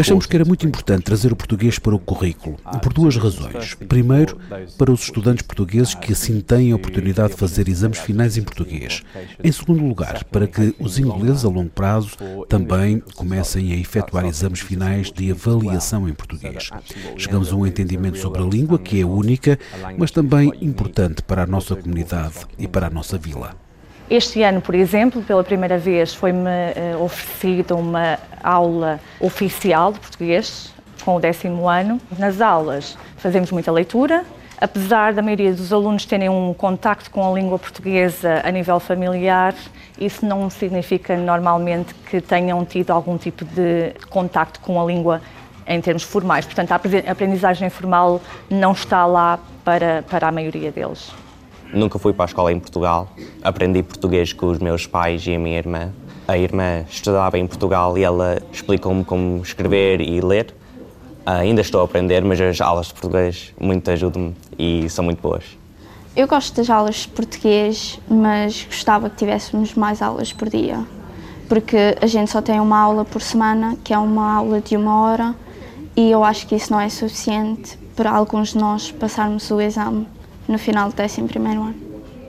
Achamos 0.00 0.26
que 0.26 0.36
era 0.36 0.44
muito 0.44 0.66
importante 0.66 1.02
trazer 1.02 1.32
o 1.32 1.36
português 1.36 1.78
para 1.78 1.94
o 1.94 1.98
currículo, 1.98 2.56
por 2.82 2.92
duas 2.92 3.16
razões. 3.16 3.74
Primeiro, 3.74 4.38
para 4.76 4.92
os 4.92 5.02
estudantes 5.02 5.42
portugueses 5.42 5.94
que 5.94 6.12
assim 6.12 6.40
têm 6.40 6.72
a 6.72 6.76
oportunidade 6.76 7.32
de 7.32 7.38
fazer 7.38 7.68
exames 7.68 7.98
finais 7.98 8.36
em 8.36 8.42
português. 8.42 9.02
Em 9.42 9.52
segundo 9.52 9.84
lugar, 9.86 10.24
para 10.24 10.46
que 10.46 10.74
os 10.78 10.98
ingleses 10.98 11.44
a 11.44 11.48
longo 11.48 11.70
prazo 11.70 12.16
também 12.48 13.00
comecem 13.14 13.72
a 13.72 13.76
efetuar 13.76 14.24
exames 14.26 14.60
finais 14.60 15.10
de 15.10 15.30
avaliação 15.30 16.08
em 16.08 16.12
português. 16.12 16.70
Chegamos 17.16 17.52
a 17.52 17.56
um 17.56 17.66
entendimento 17.66 18.18
sobre 18.18 18.42
a 18.42 18.46
língua 18.46 18.78
que 18.78 19.00
é 19.00 19.04
única, 19.04 19.58
mas 19.96 20.10
também 20.10 20.52
importante 20.60 21.22
para 21.22 21.42
a 21.42 21.46
nossa 21.46 21.76
comunidade 21.76 22.34
e 22.58 22.66
para 22.66 22.86
a 22.86 22.90
nossa 22.90 23.18
vila. 23.18 23.63
Este 24.10 24.42
ano, 24.42 24.60
por 24.60 24.74
exemplo, 24.74 25.22
pela 25.22 25.42
primeira 25.42 25.78
vez 25.78 26.14
foi-me 26.14 26.50
uh, 26.50 27.02
oferecida 27.02 27.74
uma 27.74 28.18
aula 28.42 29.00
oficial 29.18 29.92
de 29.92 29.98
português 29.98 30.74
com 31.02 31.16
o 31.16 31.20
décimo 31.20 31.68
ano. 31.68 31.98
Nas 32.18 32.42
aulas 32.42 32.98
fazemos 33.16 33.50
muita 33.50 33.72
leitura, 33.72 34.24
apesar 34.60 35.14
da 35.14 35.22
maioria 35.22 35.54
dos 35.54 35.72
alunos 35.72 36.04
terem 36.04 36.28
um 36.28 36.52
contacto 36.52 37.10
com 37.10 37.26
a 37.26 37.34
língua 37.34 37.58
portuguesa 37.58 38.42
a 38.44 38.50
nível 38.50 38.78
familiar, 38.78 39.54
isso 39.98 40.26
não 40.26 40.50
significa 40.50 41.16
normalmente 41.16 41.94
que 41.94 42.20
tenham 42.20 42.62
tido 42.64 42.90
algum 42.90 43.16
tipo 43.16 43.42
de 43.42 43.94
contacto 44.10 44.60
com 44.60 44.80
a 44.80 44.84
língua 44.84 45.22
em 45.66 45.80
termos 45.80 46.02
formais. 46.02 46.44
Portanto, 46.44 46.72
a 46.72 47.10
aprendizagem 47.10 47.70
formal 47.70 48.20
não 48.50 48.72
está 48.72 49.06
lá 49.06 49.38
para, 49.64 50.02
para 50.02 50.28
a 50.28 50.32
maioria 50.32 50.70
deles. 50.70 51.10
Nunca 51.74 51.98
fui 51.98 52.12
para 52.12 52.24
a 52.24 52.26
escola 52.26 52.52
em 52.52 52.60
Portugal. 52.60 53.08
Aprendi 53.42 53.82
português 53.82 54.32
com 54.32 54.46
os 54.46 54.60
meus 54.60 54.86
pais 54.86 55.26
e 55.26 55.34
a 55.34 55.38
minha 55.38 55.58
irmã. 55.58 55.90
A 56.26 56.38
irmã 56.38 56.84
estudava 56.88 57.36
em 57.36 57.46
Portugal 57.48 57.98
e 57.98 58.04
ela 58.04 58.40
explicou-me 58.52 59.04
como 59.04 59.42
escrever 59.42 60.00
e 60.00 60.20
ler. 60.20 60.54
Uh, 61.26 61.30
ainda 61.30 61.60
estou 61.60 61.80
a 61.80 61.84
aprender, 61.84 62.22
mas 62.22 62.40
as 62.40 62.60
aulas 62.60 62.86
de 62.86 62.92
português 62.92 63.52
muito 63.60 63.90
ajudam-me 63.90 64.36
e 64.56 64.88
são 64.88 65.04
muito 65.04 65.20
boas. 65.20 65.44
Eu 66.14 66.28
gosto 66.28 66.54
das 66.54 66.70
aulas 66.70 66.94
de 66.94 67.08
português, 67.08 67.98
mas 68.08 68.64
gostava 68.64 69.10
que 69.10 69.16
tivéssemos 69.16 69.74
mais 69.74 70.00
aulas 70.00 70.32
por 70.32 70.48
dia. 70.48 70.78
Porque 71.48 71.96
a 72.00 72.06
gente 72.06 72.30
só 72.30 72.40
tem 72.40 72.60
uma 72.60 72.78
aula 72.78 73.04
por 73.04 73.20
semana, 73.20 73.76
que 73.82 73.92
é 73.92 73.98
uma 73.98 74.34
aula 74.36 74.60
de 74.60 74.76
uma 74.76 75.00
hora, 75.00 75.34
e 75.96 76.08
eu 76.08 76.22
acho 76.22 76.46
que 76.46 76.54
isso 76.54 76.72
não 76.72 76.80
é 76.80 76.88
suficiente 76.88 77.76
para 77.96 78.12
alguns 78.12 78.50
de 78.50 78.58
nós 78.58 78.92
passarmos 78.92 79.50
o 79.50 79.60
exame 79.60 80.06
no 80.48 80.58
final 80.58 80.90
do 80.90 81.02
11 81.02 81.20
ano. 81.46 81.74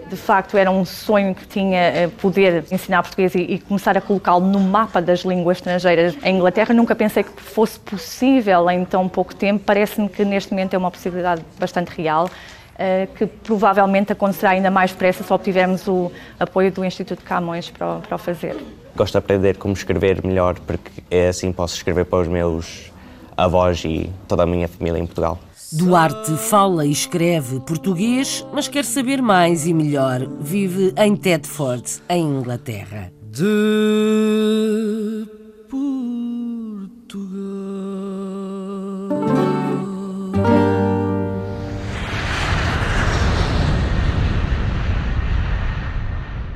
De 0.10 0.16
facto, 0.16 0.56
era 0.56 0.70
um 0.70 0.86
sonho 0.86 1.34
que 1.34 1.48
tinha 1.48 1.80
eh, 1.80 2.08
poder 2.22 2.64
ensinar 2.72 3.02
português 3.02 3.34
e, 3.34 3.40
e 3.40 3.60
começar 3.60 3.98
a 3.98 4.02
colocá-lo 4.02 4.46
no 4.46 4.60
mapa 4.60 5.02
das 5.02 5.22
línguas 5.22 5.58
estrangeiras 5.58 6.16
em 6.24 6.36
Inglaterra. 6.36 6.76
Nunca 6.76 6.96
pensei 6.96 7.24
que 7.24 7.42
fosse 7.42 7.80
possível 7.80 8.70
em 8.70 8.86
tão 8.86 9.10
pouco 9.10 9.34
tempo. 9.34 9.64
Parece-me 9.66 10.08
que 10.08 10.24
neste 10.24 10.52
momento 10.52 10.76
é 10.76 10.78
uma 10.78 10.92
possibilidade 10.92 11.42
bastante 11.60 11.90
real. 11.90 12.30
Uh, 12.76 13.08
que 13.16 13.26
provavelmente 13.26 14.12
acontecerá 14.12 14.50
ainda 14.50 14.70
mais 14.70 14.92
depressa 14.92 15.24
se 15.24 15.32
obtivermos 15.32 15.88
o 15.88 16.12
apoio 16.38 16.70
do 16.74 16.84
Instituto 16.84 17.24
Camões 17.24 17.70
para, 17.70 18.00
para 18.00 18.16
o 18.16 18.18
fazer. 18.18 18.58
Gosto 18.98 19.14
de 19.14 19.18
aprender 19.18 19.56
como 19.56 19.74
escrever 19.74 20.22
melhor, 20.26 20.60
porque 20.60 20.92
é 21.10 21.30
assim 21.30 21.54
posso 21.54 21.76
escrever 21.78 22.04
para 22.04 22.20
os 22.20 22.28
meus 22.28 22.92
avós 23.38 23.82
e 23.86 24.10
toda 24.28 24.44
a 24.44 24.46
minha 24.46 24.68
família 24.68 25.00
em 25.00 25.06
Portugal. 25.06 25.40
Duarte 25.78 26.32
fala 26.38 26.86
e 26.86 26.92
escreve 26.92 27.60
português, 27.60 28.46
mas 28.54 28.68
quer 28.68 28.86
saber 28.86 29.22
mais 29.22 29.68
e 29.68 29.74
melhor. 29.74 30.26
Vive 30.40 30.94
em 30.98 31.18
Tedford, 31.18 32.02
em 32.08 32.24
Inglaterra. 32.24 33.12
De 33.30 35.28
Portugal. 35.70 36.16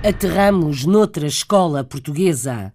Aterramos 0.02 0.86
noutra 0.86 1.28
escola 1.28 1.84
portuguesa. 1.84 2.72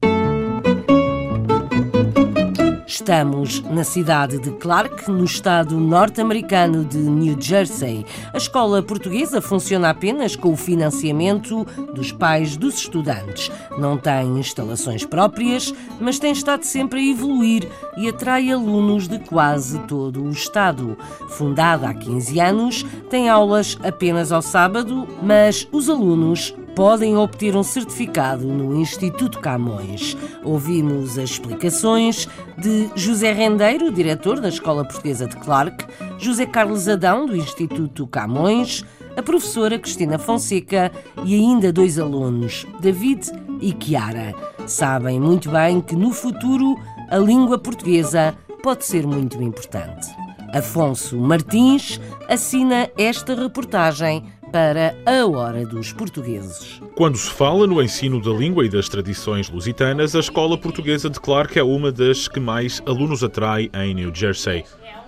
Estamos 2.95 3.61
na 3.63 3.83
cidade 3.83 4.39
de 4.39 4.53
Clark, 4.53 5.11
no 5.11 5.25
estado 5.25 5.81
norte-americano 5.81 6.85
de 6.85 6.99
New 6.99 7.37
Jersey. 7.41 8.07
A 8.33 8.37
escola 8.37 8.81
portuguesa 8.85 9.43
funciona 9.43 9.91
apenas 9.91 10.37
com 10.37 10.53
o 10.53 10.57
financiamento 10.57 11.65
dos 11.93 12.13
pais 12.13 12.57
dos 12.57 12.77
estudantes. 12.77 13.51
Não 13.77 13.99
tem 13.99 14.39
instalações 14.39 15.05
próprias, 15.05 15.75
mas 16.01 16.21
tem 16.21 16.31
estado 16.31 16.63
sempre 16.63 17.01
a 17.01 17.11
evoluir 17.11 17.69
e 17.97 18.09
atrai 18.09 18.53
alunos 18.53 19.09
de 19.09 19.19
quase 19.19 19.81
todo 19.89 20.23
o 20.23 20.31
estado. 20.31 20.97
Fundada 21.31 21.89
há 21.89 21.95
15 21.95 22.39
anos, 22.39 22.87
tem 23.11 23.29
aulas 23.29 23.77
apenas 23.83 24.31
ao 24.31 24.41
sábado, 24.41 25.09
mas 25.21 25.67
os 25.73 25.91
alunos 25.91 26.55
podem 26.75 27.17
obter 27.17 27.57
um 27.57 27.63
certificado 27.63 28.47
no 28.47 28.81
Instituto 28.81 29.39
Camões. 29.39 30.17
Ouvimos 30.43 31.19
as 31.19 31.31
explicações 31.31 32.29
de 32.59 32.84
José 32.95 33.33
Rendeiro, 33.33 33.93
diretor 33.93 34.41
da 34.41 34.49
Escola 34.49 34.85
Portuguesa 34.85 35.27
de 35.27 35.37
Clark, 35.37 35.85
José 36.19 36.47
Carlos 36.47 36.89
Adão, 36.89 37.27
do 37.27 37.37
Instituto 37.37 38.07
Camões, 38.07 38.85
a 39.17 39.23
professora 39.23 39.79
Cristina 39.79 40.19
Fonseca 40.19 40.91
e 41.25 41.35
ainda 41.35 41.73
dois 41.73 41.99
alunos, 41.99 42.67
David 42.81 43.31
e 43.61 43.75
Chiara. 43.79 44.35
Sabem 44.67 45.21
muito 45.21 45.51
bem 45.51 45.81
que 45.81 45.95
no 45.95 46.13
futuro 46.13 46.79
a 47.11 47.17
língua 47.17 47.59
portuguesa 47.59 48.35
pode 48.63 48.85
ser 48.85 49.07
muito 49.07 49.43
importante. 49.43 50.09
Afonso 50.53 51.19
Martins 51.19 52.01
assina 52.29 52.89
esta 52.97 53.35
reportagem 53.35 54.25
para 54.55 54.97
a 55.05 55.27
Hora 55.27 55.67
dos 55.67 55.93
Portugueses. 55.93 56.81
Quando 56.95 57.19
se 57.19 57.29
fala 57.29 57.67
no 57.67 57.83
ensino 57.83 58.23
da 58.23 58.31
língua 58.31 58.65
e 58.65 58.69
das 58.69 58.89
tradições 58.89 59.51
lusitanas, 59.51 60.15
a 60.15 60.21
Escola 60.21 60.57
Portuguesa 60.57 61.11
de 61.11 61.19
Clark 61.19 61.59
é 61.59 61.63
uma 61.65 61.91
das 61.91 62.29
que 62.29 62.39
mais 62.39 62.81
alunos 62.87 63.25
atrai 63.25 63.69
em 63.75 63.93
New 63.95 64.15
Jersey. 64.15 64.65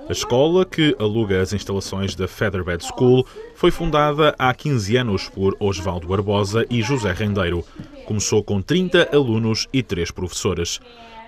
A 0.09 0.11
escola, 0.11 0.65
que 0.65 0.97
aluga 0.99 1.41
as 1.41 1.53
instalações 1.53 2.17
da 2.17 2.27
Featherbed 2.27 2.85
School, 2.85 3.25
foi 3.55 3.71
fundada 3.71 4.35
há 4.37 4.53
15 4.53 4.97
anos 4.97 5.29
por 5.29 5.57
Osvaldo 5.61 6.09
Barbosa 6.09 6.67
e 6.69 6.83
José 6.83 7.13
Rendeiro. 7.13 7.65
Começou 8.05 8.43
com 8.43 8.61
30 8.61 9.11
alunos 9.13 9.69
e 9.73 9.81
3 9.81 10.11
professoras. 10.11 10.81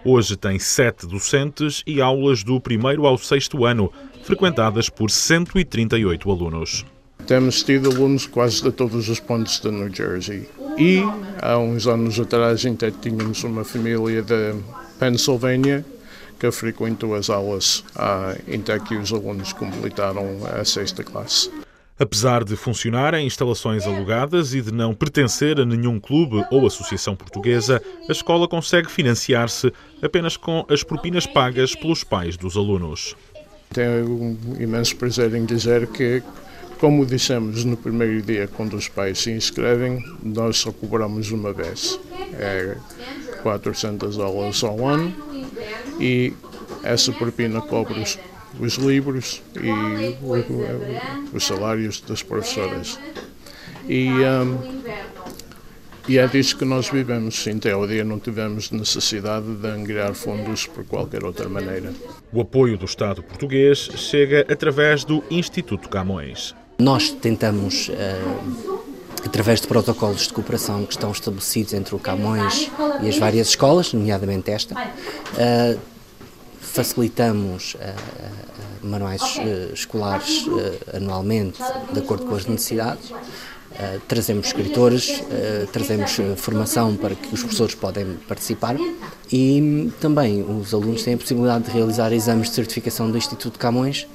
Hoje 0.04 0.36
tem 0.36 0.58
7 0.58 1.06
docentes 1.06 1.84
e 1.86 2.00
aulas 2.00 2.42
do 2.42 2.60
primeiro 2.60 3.06
ao 3.06 3.16
sexto 3.16 3.64
ano, 3.64 3.92
frequentadas 4.24 4.88
por 4.88 5.08
138 5.08 6.28
alunos. 6.28 6.84
Temos 7.26 7.62
tido 7.62 7.90
alunos 7.90 8.26
quase 8.26 8.62
de 8.62 8.72
todos 8.72 9.08
os 9.08 9.20
pontos 9.20 9.60
de 9.60 9.70
New 9.70 9.94
Jersey. 9.94 10.48
E 10.78 11.02
há 11.42 11.58
uns 11.58 11.86
anos 11.86 12.18
atrás 12.18 12.64
até 12.64 12.90
tínhamos 12.90 13.42
uma 13.44 13.64
família 13.64 14.22
de 14.22 14.54
Pennsylvania 14.98 15.84
que 16.38 16.50
frequentou 16.50 17.14
as 17.14 17.28
aulas 17.28 17.84
até 17.94 18.78
que 18.78 18.96
os 18.96 19.12
alunos 19.12 19.52
completaram 19.52 20.38
a 20.58 20.64
sexta 20.64 21.02
classe. 21.02 21.50
Apesar 22.00 22.44
de 22.44 22.54
funcionar 22.54 23.12
em 23.14 23.26
instalações 23.26 23.84
alugadas 23.84 24.54
e 24.54 24.62
de 24.62 24.72
não 24.72 24.94
pertencer 24.94 25.58
a 25.58 25.64
nenhum 25.64 25.98
clube 25.98 26.44
ou 26.48 26.64
associação 26.64 27.16
portuguesa, 27.16 27.82
a 28.08 28.12
escola 28.12 28.46
consegue 28.46 28.88
financiar-se 28.88 29.72
apenas 30.00 30.36
com 30.36 30.64
as 30.70 30.84
propinas 30.84 31.26
pagas 31.26 31.74
pelos 31.74 32.04
pais 32.04 32.36
dos 32.36 32.56
alunos. 32.56 33.16
Tenho 33.74 34.08
um 34.08 34.36
imenso 34.60 34.94
prazer 34.94 35.34
em 35.34 35.44
dizer 35.44 35.88
que 35.88 36.22
como 36.78 37.04
dissemos 37.04 37.64
no 37.64 37.76
primeiro 37.76 38.22
dia, 38.22 38.48
quando 38.48 38.76
os 38.76 38.88
pais 38.88 39.18
se 39.18 39.30
inscrevem, 39.30 40.04
nós 40.22 40.58
só 40.58 40.72
cobramos 40.72 41.30
uma 41.30 41.52
vez. 41.52 41.98
É 42.34 42.76
400 43.42 44.16
dólares 44.16 44.62
ao 44.64 44.86
ano 44.86 45.14
e 46.00 46.32
essa 46.82 47.12
propina 47.12 47.60
cobre 47.60 48.00
os, 48.00 48.18
os 48.60 48.74
livros 48.74 49.42
e 49.56 50.16
os 51.32 51.44
salários 51.44 52.00
das 52.00 52.22
professoras. 52.22 52.98
E, 53.88 54.08
um, 54.08 54.82
e 56.06 56.18
é 56.18 56.26
disso 56.26 56.56
que 56.56 56.64
nós 56.64 56.88
vivemos. 56.88 57.46
Em 57.46 57.58
teoria, 57.58 58.04
não 58.04 58.18
tivemos 58.18 58.70
necessidade 58.70 59.46
de 59.56 59.66
angriar 59.66 60.14
fundos 60.14 60.66
por 60.66 60.84
qualquer 60.84 61.24
outra 61.24 61.48
maneira. 61.48 61.92
O 62.32 62.40
apoio 62.40 62.76
do 62.76 62.84
Estado 62.84 63.22
português 63.22 63.78
chega 63.96 64.46
através 64.48 65.04
do 65.04 65.24
Instituto 65.30 65.88
Camões. 65.88 66.54
Nós 66.80 67.10
tentamos, 67.10 67.88
uh, 67.88 68.64
através 69.26 69.60
de 69.60 69.66
protocolos 69.66 70.28
de 70.28 70.32
cooperação 70.32 70.86
que 70.86 70.92
estão 70.92 71.10
estabelecidos 71.10 71.74
entre 71.74 71.92
o 71.92 71.98
Camões 71.98 72.70
e 73.02 73.08
as 73.08 73.18
várias 73.18 73.48
escolas, 73.48 73.92
nomeadamente 73.92 74.48
esta, 74.52 74.80
uh, 74.80 75.80
facilitamos 76.60 77.74
uh, 77.74 78.86
manuais 78.86 79.22
escolares 79.74 80.46
anualmente, 80.94 81.58
de 81.92 81.98
acordo 81.98 82.26
com 82.26 82.36
as 82.36 82.46
necessidades. 82.46 83.12
Uh, 83.70 84.00
trazemos 84.08 84.46
escritores, 84.48 85.20
uh, 85.20 85.66
trazemos 85.72 86.16
formação 86.36 86.96
para 86.96 87.14
que 87.14 87.32
os 87.32 87.40
professores 87.40 87.74
podem 87.74 88.14
participar 88.26 88.76
e 89.30 89.92
também 90.00 90.42
os 90.42 90.74
alunos 90.74 91.02
têm 91.02 91.14
a 91.14 91.18
possibilidade 91.18 91.64
de 91.64 91.70
realizar 91.70 92.12
exames 92.12 92.48
de 92.48 92.54
certificação 92.54 93.10
do 93.10 93.16
Instituto 93.16 93.58
Camões, 93.58 94.08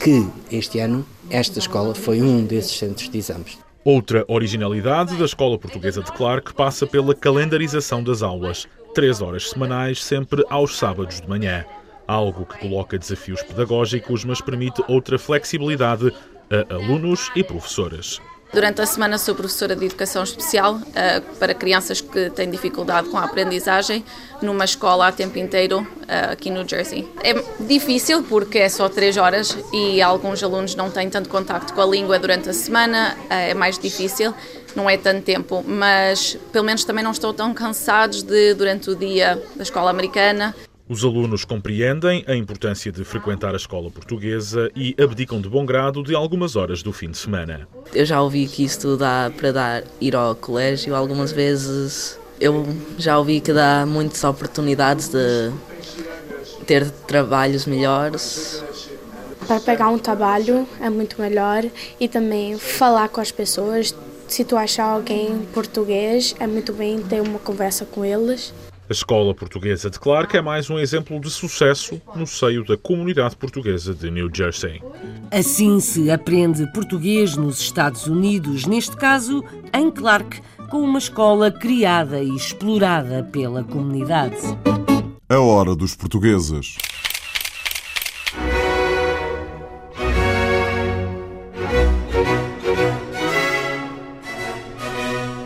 que 0.00 0.26
este 0.50 0.80
ano 0.80 1.06
esta 1.30 1.58
escola 1.60 1.94
foi 1.94 2.20
um 2.20 2.44
desses 2.44 2.76
centros 2.76 3.08
de 3.08 3.16
exames. 3.16 3.56
Outra 3.84 4.26
originalidade 4.28 5.16
da 5.16 5.24
Escola 5.24 5.58
Portuguesa 5.58 6.02
de 6.02 6.12
Clark 6.12 6.52
passa 6.52 6.86
pela 6.86 7.14
calendarização 7.14 8.02
das 8.02 8.22
aulas, 8.22 8.68
três 8.94 9.22
horas 9.22 9.48
semanais, 9.48 10.04
sempre 10.04 10.44
aos 10.50 10.76
sábados 10.76 11.20
de 11.20 11.28
manhã. 11.28 11.64
Algo 12.06 12.44
que 12.44 12.58
coloca 12.58 12.98
desafios 12.98 13.42
pedagógicos, 13.42 14.24
mas 14.24 14.40
permite 14.40 14.82
outra 14.86 15.18
flexibilidade 15.18 16.12
a 16.50 16.74
alunos 16.74 17.30
e 17.34 17.42
professores. 17.42 18.20
Durante 18.52 18.80
a 18.82 18.86
semana 18.86 19.16
sou 19.16 19.32
professora 19.32 19.76
de 19.76 19.86
Educação 19.86 20.24
Especial 20.24 20.74
uh, 20.74 21.36
para 21.38 21.54
crianças 21.54 22.00
que 22.00 22.30
têm 22.30 22.50
dificuldade 22.50 23.08
com 23.08 23.16
a 23.16 23.24
aprendizagem 23.24 24.04
numa 24.42 24.64
escola 24.64 25.06
a 25.06 25.12
tempo 25.12 25.38
inteiro 25.38 25.80
uh, 25.80 26.32
aqui 26.32 26.50
no 26.50 26.68
Jersey. 26.68 27.08
É 27.22 27.32
difícil 27.60 28.24
porque 28.24 28.58
é 28.58 28.68
só 28.68 28.88
três 28.88 29.16
horas 29.16 29.56
e 29.72 30.02
alguns 30.02 30.42
alunos 30.42 30.74
não 30.74 30.90
têm 30.90 31.08
tanto 31.08 31.28
contacto 31.28 31.72
com 31.72 31.80
a 31.80 31.86
língua 31.86 32.18
durante 32.18 32.48
a 32.48 32.52
semana, 32.52 33.16
uh, 33.16 33.32
é 33.32 33.54
mais 33.54 33.78
difícil, 33.78 34.34
não 34.74 34.90
é 34.90 34.96
tanto 34.96 35.22
tempo, 35.22 35.62
mas 35.64 36.36
pelo 36.52 36.64
menos 36.64 36.82
também 36.82 37.04
não 37.04 37.12
estão 37.12 37.32
tão 37.32 37.54
cansados 37.54 38.24
de 38.24 38.54
durante 38.54 38.90
o 38.90 38.96
dia 38.96 39.40
da 39.54 39.62
escola 39.62 39.90
americana 39.90 40.56
os 40.90 41.04
alunos 41.04 41.44
compreendem 41.44 42.24
a 42.26 42.34
importância 42.34 42.90
de 42.90 43.04
frequentar 43.04 43.54
a 43.54 43.56
escola 43.56 43.88
portuguesa 43.92 44.72
e 44.74 44.92
abdicam 45.00 45.40
de 45.40 45.48
bom 45.48 45.64
grado 45.64 46.02
de 46.02 46.16
algumas 46.16 46.56
horas 46.56 46.82
do 46.82 46.92
fim 46.92 47.12
de 47.12 47.16
semana. 47.16 47.68
Eu 47.94 48.04
já 48.04 48.20
ouvi 48.20 48.48
que 48.48 48.64
isto 48.64 48.96
dá 48.96 49.30
para 49.36 49.52
dar, 49.52 49.84
ir 50.00 50.16
ao 50.16 50.34
colégio 50.34 50.96
algumas 50.96 51.30
vezes. 51.30 52.18
Eu 52.40 52.66
já 52.98 53.16
ouvi 53.16 53.40
que 53.40 53.52
dá 53.52 53.86
muitas 53.86 54.24
oportunidades 54.24 55.08
de 55.08 55.52
ter 56.66 56.90
trabalhos 57.06 57.66
melhores. 57.66 58.60
Para 59.46 59.60
pegar 59.60 59.90
um 59.90 59.98
trabalho 59.98 60.66
é 60.80 60.90
muito 60.90 61.22
melhor 61.22 61.64
e 62.00 62.08
também 62.08 62.58
falar 62.58 63.08
com 63.10 63.20
as 63.20 63.30
pessoas. 63.30 63.94
Se 64.26 64.44
tu 64.44 64.56
achar 64.56 64.86
alguém 64.86 65.38
português, 65.54 66.34
é 66.40 66.48
muito 66.48 66.72
bem 66.72 67.00
ter 67.00 67.20
uma 67.20 67.38
conversa 67.38 67.84
com 67.84 68.04
eles. 68.04 68.52
A 68.90 68.92
Escola 68.92 69.32
Portuguesa 69.32 69.88
de 69.88 70.00
Clark 70.00 70.36
é 70.36 70.42
mais 70.42 70.68
um 70.68 70.76
exemplo 70.76 71.20
de 71.20 71.30
sucesso 71.30 72.02
no 72.16 72.26
seio 72.26 72.64
da 72.64 72.76
comunidade 72.76 73.36
portuguesa 73.36 73.94
de 73.94 74.10
New 74.10 74.28
Jersey. 74.34 74.82
Assim 75.30 75.78
se 75.78 76.10
aprende 76.10 76.66
português 76.72 77.36
nos 77.36 77.60
Estados 77.60 78.08
Unidos, 78.08 78.66
neste 78.66 78.96
caso 78.96 79.44
em 79.72 79.92
Clark, 79.92 80.42
com 80.68 80.80
uma 80.80 80.98
escola 80.98 81.52
criada 81.52 82.20
e 82.20 82.34
explorada 82.34 83.22
pela 83.22 83.62
comunidade. 83.62 84.34
A 85.28 85.38
hora 85.38 85.76
dos 85.76 85.94
portugueses. 85.94 86.76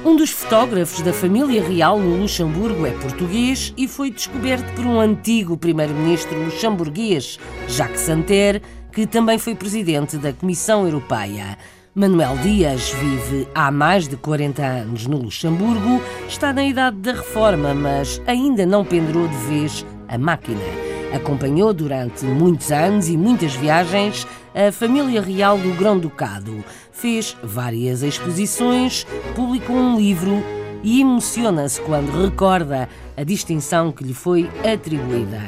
Um 0.05 0.17
dos 0.17 0.31
fotógrafos 0.31 1.01
da 1.01 1.15
família 1.15 1.67
real 1.67 1.99
no 1.99 2.21
Luxemburgo 2.21 2.85
é 2.85 2.91
português 2.91 3.73
e 3.75 3.89
foi 3.89 4.11
descoberto 4.11 4.71
por 4.75 4.85
um 4.85 5.01
antigo 5.01 5.57
primeiro-ministro 5.57 6.45
luxemburguês, 6.45 7.39
Jacques 7.67 8.03
Santer, 8.03 8.61
que 8.93 9.07
também 9.07 9.39
foi 9.39 9.55
presidente 9.55 10.19
da 10.19 10.31
Comissão 10.31 10.85
Europeia. 10.85 11.57
Manuel 11.95 12.37
Dias 12.43 12.91
vive 12.91 13.49
há 13.55 13.71
mais 13.71 14.07
de 14.07 14.19
40 14.19 14.63
anos 14.63 15.07
no 15.07 15.17
Luxemburgo, 15.17 16.03
está 16.29 16.53
na 16.53 16.65
idade 16.65 16.99
da 16.99 17.13
reforma, 17.13 17.73
mas 17.73 18.21
ainda 18.27 18.67
não 18.67 18.85
pendurou 18.85 19.27
de 19.27 19.37
vez 19.37 19.87
a 20.07 20.19
máquina. 20.19 20.94
Acompanhou 21.15 21.73
durante 21.73 22.25
muitos 22.25 22.73
anos 22.73 23.09
e 23.09 23.17
muitas 23.17 23.55
viagens 23.55 24.27
a 24.53 24.73
família 24.73 25.23
real 25.23 25.57
do 25.57 25.71
Grão-Ducado. 25.75 26.65
Fez 26.91 27.37
várias 27.41 28.03
exposições, 28.03 29.07
publicou 29.37 29.77
um 29.77 29.97
livro 29.97 30.43
e 30.83 31.01
emociona-se 31.01 31.81
quando 31.83 32.21
recorda 32.21 32.89
a 33.17 33.23
distinção 33.23 33.93
que 33.93 34.03
lhe 34.03 34.13
foi 34.13 34.51
atribuída. 34.69 35.41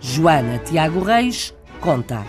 Joana 0.00 0.58
Tiago 0.58 1.00
Reis 1.00 1.54
conta. 1.80 2.26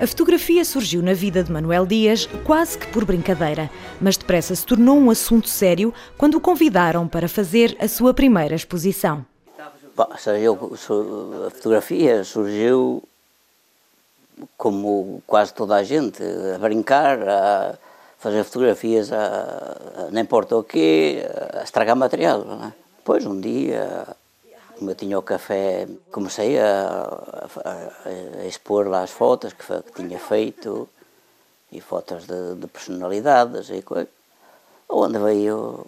A 0.00 0.06
fotografia 0.06 0.64
surgiu 0.64 1.02
na 1.02 1.14
vida 1.14 1.42
de 1.42 1.50
Manuel 1.50 1.84
Dias 1.84 2.28
quase 2.44 2.78
que 2.78 2.86
por 2.88 3.04
brincadeira, 3.04 3.68
mas 4.00 4.16
depressa 4.16 4.54
se 4.54 4.64
tornou 4.64 4.96
um 4.96 5.10
assunto 5.10 5.48
sério 5.48 5.92
quando 6.16 6.36
o 6.36 6.40
convidaram 6.40 7.08
para 7.08 7.28
fazer 7.28 7.76
a 7.80 7.88
sua 7.88 8.14
primeira 8.14 8.54
exposição. 8.54 9.24
Bom, 9.96 10.08
a 10.12 11.50
fotografia 11.50 12.22
surgiu 12.22 13.02
como 14.58 15.22
quase 15.26 15.54
toda 15.54 15.76
a 15.76 15.82
gente, 15.82 16.22
a 16.54 16.58
brincar, 16.58 17.26
a, 17.26 17.78
fazer 18.18 18.44
fotografias 18.44 19.10
a, 19.10 19.24
a, 19.96 20.10
não 20.10 20.20
importa 20.20 20.54
o 20.54 20.62
quê, 20.62 21.26
a 21.58 21.62
estragar 21.62 21.96
material. 21.96 22.42
É? 22.66 22.72
Depois, 22.98 23.24
um 23.24 23.40
dia, 23.40 24.06
como 24.76 24.90
eu 24.90 24.94
tinha 24.94 25.18
o 25.18 25.22
café, 25.22 25.88
comecei 26.12 26.58
a, 26.58 27.18
a, 27.64 28.40
a 28.42 28.46
expor 28.46 28.88
lá 28.88 29.02
as 29.02 29.10
fotos 29.10 29.54
que, 29.54 29.64
que, 29.64 30.06
tinha 30.06 30.18
feito 30.18 30.86
e 31.72 31.80
fotos 31.80 32.26
de, 32.26 32.56
de 32.56 32.66
personalidades 32.66 33.70
e 33.70 33.80
coisas. 33.80 34.12
Onde 34.90 35.18
veio 35.18 35.86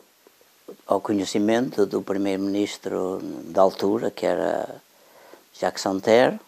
ao 0.86 1.00
conhecimento 1.00 1.86
do 1.86 2.02
primeiro-ministro 2.02 3.20
da 3.44 3.62
altura, 3.62 4.10
que 4.10 4.26
era 4.26 4.82
Jacques 5.52 5.82
Santerre, 5.82 6.38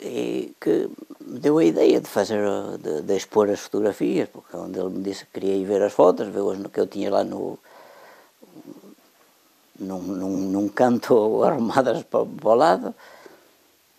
e 0.00 0.54
que 0.60 0.88
me 1.20 1.38
deu 1.40 1.58
a 1.58 1.64
ideia 1.64 2.00
de 2.00 2.08
fazer, 2.08 2.42
de, 2.78 3.02
de, 3.02 3.16
expor 3.16 3.50
as 3.50 3.60
fotografias, 3.60 4.28
porque 4.28 4.56
onde 4.56 4.78
ele 4.78 4.90
me 4.90 5.02
disse 5.02 5.24
que 5.26 5.32
queria 5.32 5.56
ir 5.56 5.64
ver 5.64 5.82
as 5.82 5.92
fotos, 5.92 6.28
ver 6.28 6.40
as 6.40 6.72
que 6.72 6.80
eu 6.80 6.86
tinha 6.86 7.10
lá 7.10 7.24
no 7.24 7.58
num, 9.78 10.02
num, 10.02 10.36
num 10.36 10.68
canto 10.68 11.42
arrumadas 11.44 12.02
para, 12.02 12.26
para 12.26 12.48
o 12.48 12.54
lado, 12.54 12.94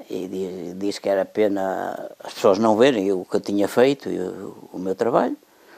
e 0.10 0.74
disse 0.76 1.00
que 1.00 1.10
era 1.10 1.26
pena 1.26 2.12
as 2.24 2.34
pessoas 2.34 2.58
não 2.58 2.76
verem 2.76 3.12
o 3.12 3.26
que 3.26 3.36
eu 3.36 3.42
tinha 3.42 3.68
feito 3.68 4.10
e 4.10 4.20
o, 4.20 4.70
o 4.74 4.80
meu 4.80 4.96
trabalho, 4.96 5.38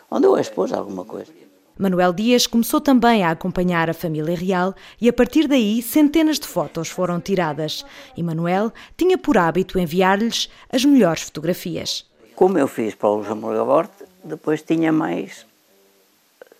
onde 0.09 0.25
eu 0.25 0.37
expus 0.37 0.71
alguma 0.71 1.05
coisa. 1.05 1.31
Manuel 1.81 2.13
Dias 2.13 2.45
começou 2.45 2.79
também 2.79 3.23
a 3.23 3.31
acompanhar 3.31 3.89
a 3.89 3.93
família 3.95 4.37
real 4.37 4.75
e 5.01 5.09
a 5.09 5.13
partir 5.13 5.47
daí 5.47 5.81
centenas 5.81 6.37
de 6.37 6.45
fotos 6.45 6.89
foram 6.89 7.19
tiradas. 7.19 7.83
E 8.15 8.21
Manuel 8.21 8.71
tinha 8.95 9.17
por 9.17 9.35
hábito 9.35 9.79
enviar-lhes 9.79 10.47
as 10.71 10.85
melhores 10.85 11.23
fotografias. 11.23 12.05
Como 12.35 12.59
eu 12.59 12.67
fiz 12.67 12.93
para 12.93 13.09
o 13.09 13.15
Luxemburgo 13.15 13.89
depois 14.23 14.61
tinha 14.61 14.91
mais 14.91 15.43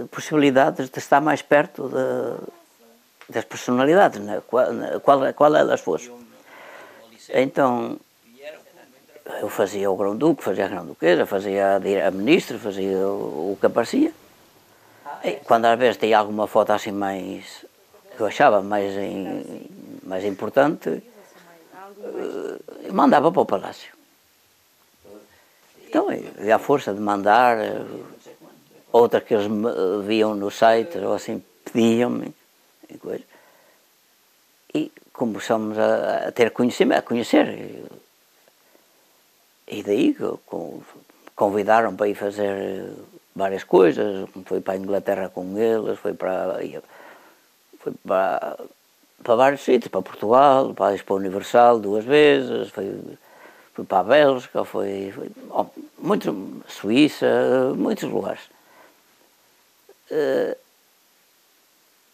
possibilidades 0.09 0.89
de 0.89 0.97
estar 0.97 1.21
mais 1.21 1.43
perto 1.43 1.87
de, 1.87 3.31
das 3.31 3.45
personalidades, 3.45 4.19
né? 4.19 4.41
qual, 4.47 4.65
qual, 5.03 5.33
qual 5.35 5.55
elas 5.55 5.81
fossem. 5.81 6.11
Então, 7.29 7.99
eu 9.39 9.49
fazia 9.49 9.91
o 9.91 9.95
Grão-Duque, 9.95 10.43
fazia 10.43 10.65
a 10.65 10.67
Grão-Duquesa, 10.67 11.27
fazia 11.27 11.75
a 12.07 12.09
ministra, 12.09 12.57
fazia 12.57 13.07
o 13.07 13.55
que 13.59 13.67
aparecia. 13.67 14.11
Quando 15.45 15.65
às 15.65 15.77
vezes 15.77 15.97
tem 15.97 16.13
alguma 16.13 16.47
foto 16.47 16.71
assim 16.71 16.91
mais, 16.91 17.65
que 18.15 18.21
eu 18.21 18.25
achava 18.25 18.61
mais, 18.61 18.95
em, 18.97 19.69
mais 20.03 20.25
importante, 20.25 20.89
eh, 20.89 22.91
mandava 22.91 23.31
para 23.31 23.41
o 23.41 23.45
palácio. 23.45 23.93
Então, 25.87 26.07
e 26.11 26.51
a 26.51 26.57
força 26.57 26.93
de 26.93 26.99
mandar, 26.99 27.57
eh, 27.57 27.85
outras 28.91 29.23
que 29.23 29.33
eles 29.33 29.47
viam 30.05 30.35
no 30.35 30.49
site, 30.49 30.97
ou 30.97 31.13
assim, 31.13 31.43
pediam-me, 31.65 32.33
e 32.89 32.97
coisa. 32.97 33.23
E 34.73 34.91
começamos 35.13 35.77
a, 35.77 36.27
a 36.27 36.31
ter 36.31 36.51
conhecimento, 36.51 36.99
a 36.99 37.01
conhecer. 37.01 37.83
E 39.67 39.83
daí 39.83 40.15
convidaram 41.35 41.95
para 41.95 42.07
ir 42.07 42.15
fazer 42.15 42.91
várias 43.35 43.63
coisas, 43.63 44.29
foi 44.45 44.61
para 44.61 44.73
a 44.73 44.77
Inglaterra 44.77 45.29
com 45.29 45.57
eles, 45.57 45.99
foi 45.99 46.13
para, 46.13 46.59
foi 47.79 47.93
para, 48.05 48.57
para 49.23 49.35
vários 49.35 49.61
sítios, 49.61 49.89
para 49.89 50.01
Portugal, 50.01 50.73
para 50.73 50.87
a 50.87 50.95
Expo 50.95 51.15
Universal 51.15 51.79
duas 51.79 52.03
vezes, 52.03 52.69
foi, 52.69 52.93
foi 53.73 53.85
para 53.85 53.99
a 53.99 54.03
Bélgica, 54.03 54.65
foi, 54.65 55.11
foi 55.15 55.31
muitos, 55.97 56.33
Suíça, 56.67 57.73
muitos 57.75 58.09
lugares. 58.09 58.41
Uh, 60.11 60.55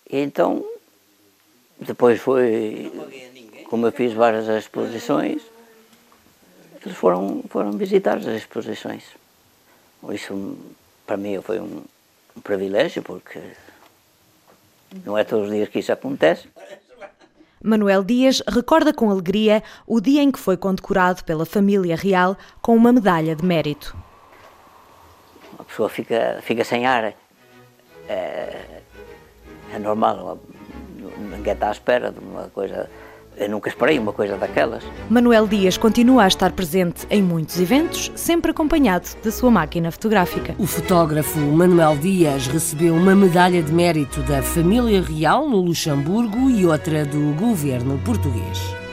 e 0.10 0.20
então, 0.20 0.64
depois 1.80 2.22
foi, 2.22 2.92
como 3.70 3.88
eu 3.88 3.92
fiz 3.92 4.14
várias 4.14 4.48
exposições, 4.48 5.42
eles 6.86 6.98
foram, 6.98 7.44
foram 7.50 7.72
visitar 7.72 8.18
as 8.18 8.26
exposições. 8.26 9.04
Isso 10.12 10.58
para 11.08 11.18
mim 11.18 11.42
foi 11.42 11.60
um, 11.60 11.84
um 12.36 12.42
privilégio, 12.42 13.02
porque 13.02 13.40
não 15.06 15.18
é 15.18 15.24
todos 15.24 15.48
os 15.48 15.54
dias 15.54 15.70
que 15.70 15.80
isso 15.80 15.92
acontece. 15.92 16.50
Manuel 17.64 18.04
Dias 18.04 18.44
recorda 18.48 18.94
com 18.94 19.10
alegria 19.10 19.64
o 19.88 20.00
dia 20.00 20.22
em 20.22 20.32
que 20.32 20.38
foi 20.38 20.56
condecorado 20.56 21.24
pela 21.24 21.46
família 21.46 21.96
real 21.96 22.38
com 22.62 22.76
uma 22.76 22.92
medalha 22.92 23.36
de 23.36 23.44
mérito. 23.44 23.98
A 25.58 25.64
pessoa 25.64 25.90
fica, 25.90 26.40
fica 26.44 26.64
sem 26.64 26.86
ar. 26.86 27.14
É, 28.08 28.82
é 29.74 29.80
normal, 29.80 30.40
ninguém 31.18 31.54
está 31.54 31.70
à 31.70 31.72
espera 31.72 32.12
de 32.12 32.20
uma 32.20 32.50
coisa 32.50 32.90
eu 33.38 33.50
nunca 33.50 33.70
esperei 33.70 34.00
uma 34.00 34.12
coisa 34.12 34.36
daquelas. 34.38 34.84
Manuel 35.10 35.48
Dias 35.48 35.78
continua 35.78 36.24
a 36.24 36.28
estar 36.28 36.52
presente 36.52 37.06
em 37.10 37.22
muitos 37.22 37.60
eventos, 37.60 38.12
sempre 38.16 38.52
acompanhado 38.52 39.08
da 39.24 39.32
sua 39.32 39.52
máquina 39.52 39.92
fotográfica. 39.92 40.56
O 40.58 40.66
fotógrafo 40.66 41.40
Manuel 41.40 41.96
Dias 41.98 42.48
recebeu 42.48 42.96
uma 42.96 43.16
medalha 43.16 43.62
de 43.62 43.72
mérito 43.72 44.22
da 44.24 44.42
família 44.42 45.02
real 45.02 45.48
no 45.48 45.58
Luxemburgo 45.58 46.50
e 46.50 46.66
outra 46.66 47.06
do 47.06 47.36
governo 47.36 48.00
português. 48.04 48.87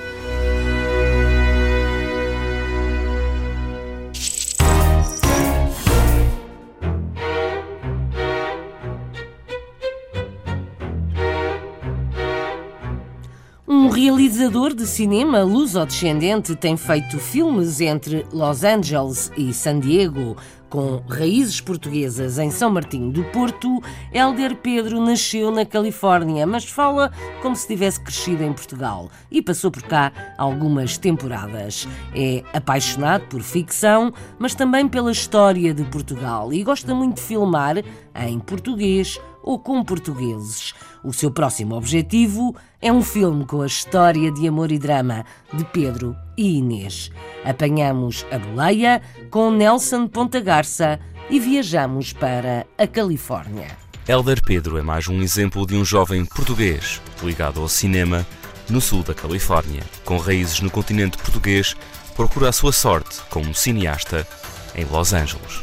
Realizador 14.04 14.74
de 14.74 14.86
cinema 14.86 15.42
luso-descendente 15.42 16.54
tem 16.54 16.76
feito 16.76 17.18
filmes 17.18 17.80
entre 17.80 18.26
Los 18.30 18.62
Angeles 18.62 19.32
e 19.34 19.50
San 19.54 19.80
Diego. 19.80 20.36
Com 20.68 21.02
raízes 21.08 21.58
portuguesas 21.62 22.38
em 22.38 22.50
São 22.50 22.70
Martinho 22.70 23.10
do 23.10 23.24
Porto, 23.24 23.80
Helder 24.12 24.56
Pedro 24.56 25.00
nasceu 25.00 25.50
na 25.50 25.64
Califórnia, 25.64 26.46
mas 26.46 26.64
fala 26.64 27.10
como 27.40 27.56
se 27.56 27.66
tivesse 27.66 27.98
crescido 27.98 28.42
em 28.42 28.52
Portugal 28.52 29.08
e 29.30 29.40
passou 29.40 29.70
por 29.70 29.84
cá 29.84 30.12
algumas 30.36 30.98
temporadas. 30.98 31.88
É 32.14 32.42
apaixonado 32.52 33.24
por 33.28 33.40
ficção, 33.40 34.12
mas 34.38 34.54
também 34.54 34.86
pela 34.86 35.12
história 35.12 35.72
de 35.72 35.84
Portugal 35.84 36.52
e 36.52 36.62
gosta 36.62 36.94
muito 36.94 37.16
de 37.16 37.22
filmar 37.22 37.76
em 38.14 38.38
português 38.38 39.18
ou 39.44 39.58
com 39.58 39.84
portugueses. 39.84 40.72
O 41.04 41.12
seu 41.12 41.30
próximo 41.30 41.76
objetivo 41.76 42.56
é 42.80 42.90
um 42.90 43.02
filme 43.02 43.44
com 43.44 43.60
a 43.60 43.66
história 43.66 44.32
de 44.32 44.48
amor 44.48 44.72
e 44.72 44.78
drama 44.78 45.24
de 45.52 45.64
Pedro 45.66 46.16
e 46.36 46.58
Inês. 46.58 47.10
Apanhamos 47.44 48.26
a 48.32 48.38
boleia 48.38 49.02
com 49.30 49.50
Nelson 49.50 50.08
Ponta 50.08 50.40
Garça 50.40 50.98
e 51.28 51.38
viajamos 51.38 52.12
para 52.12 52.66
a 52.78 52.86
Califórnia. 52.86 53.68
Elder 54.08 54.42
Pedro 54.42 54.78
é 54.78 54.82
mais 54.82 55.08
um 55.08 55.22
exemplo 55.22 55.66
de 55.66 55.76
um 55.76 55.84
jovem 55.84 56.24
português 56.24 57.00
ligado 57.22 57.60
ao 57.60 57.68
cinema 57.68 58.26
no 58.68 58.80
sul 58.80 59.02
da 59.02 59.14
Califórnia. 59.14 59.82
Com 60.04 60.16
raízes 60.16 60.60
no 60.60 60.70
continente 60.70 61.18
português, 61.18 61.76
procura 62.16 62.48
a 62.48 62.52
sua 62.52 62.72
sorte 62.72 63.20
como 63.30 63.54
cineasta 63.54 64.26
em 64.74 64.84
Los 64.84 65.12
Angeles. 65.12 65.62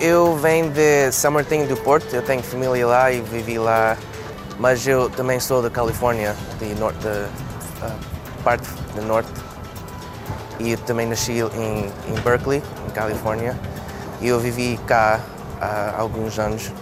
Eu 0.00 0.36
venho 0.36 0.70
de 0.70 1.10
São 1.12 1.30
Martinho 1.30 1.66
do 1.66 1.76
Porto, 1.76 2.14
eu 2.14 2.22
tenho 2.22 2.42
família 2.42 2.86
lá 2.86 3.10
e 3.10 3.20
vivi 3.20 3.58
lá 3.58 3.96
mas 4.58 4.86
eu 4.86 5.10
também 5.10 5.38
sou 5.38 5.60
da 5.60 5.68
Califórnia, 5.68 6.34
de 6.58 6.74
norte, 6.76 6.98
da 7.00 7.28
uh, 7.86 8.42
parte 8.42 8.66
do 8.94 9.02
norte. 9.02 9.28
E 10.58 10.76
também 10.78 11.06
nasci 11.06 11.40
em, 11.40 11.92
em 12.10 12.20
Berkeley, 12.22 12.62
em 12.86 12.90
Califórnia. 12.90 13.58
E 14.20 14.28
eu 14.28 14.40
vivi 14.40 14.78
cá 14.86 15.20
há 15.60 15.94
alguns 15.98 16.38
anos. 16.38 16.72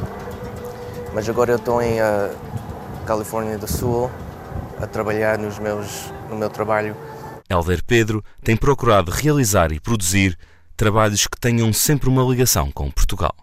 Mas 1.13 1.29
agora 1.29 1.53
eu 1.53 1.57
estou 1.57 1.83
em 1.83 2.01
uh, 2.01 2.31
Califórnia 3.05 3.59
do 3.59 3.67
Sul 3.67 4.09
a 4.81 4.87
trabalhar 4.87 5.37
nos 5.37 5.59
meus, 5.59 6.13
no 6.31 6.37
meu 6.37 6.49
trabalho. 6.49 6.97
Helder 7.51 7.83
Pedro 7.85 8.25
tem 8.43 8.57
procurado 8.57 9.11
realizar 9.11 9.73
e 9.73 9.81
produzir 9.81 10.39
trabalhos 10.77 11.27
que 11.27 11.39
tenham 11.39 11.73
sempre 11.73 12.09
uma 12.09 12.23
ligação 12.23 12.71
com 12.71 12.91
Portugal. 12.91 13.35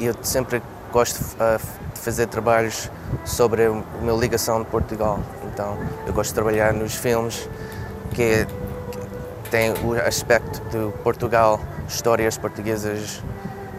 Eu 0.00 0.14
sempre 0.22 0.62
gosto 0.92 1.20
uh, 1.34 1.58
de 1.94 2.00
fazer 2.00 2.26
trabalhos 2.26 2.90
sobre 3.24 3.66
a 3.66 3.70
minha 4.00 4.14
ligação 4.14 4.62
de 4.62 4.68
Portugal. 4.68 5.20
Então, 5.52 5.78
eu 6.06 6.12
gosto 6.12 6.30
de 6.30 6.34
trabalhar 6.34 6.72
nos 6.72 6.94
filmes 6.94 7.48
que, 8.14 8.46
que 9.42 9.50
têm 9.50 9.72
o 9.84 9.94
aspecto 9.94 10.60
de 10.70 10.92
Portugal, 11.02 11.60
histórias 11.86 12.38
portuguesas 12.38 13.22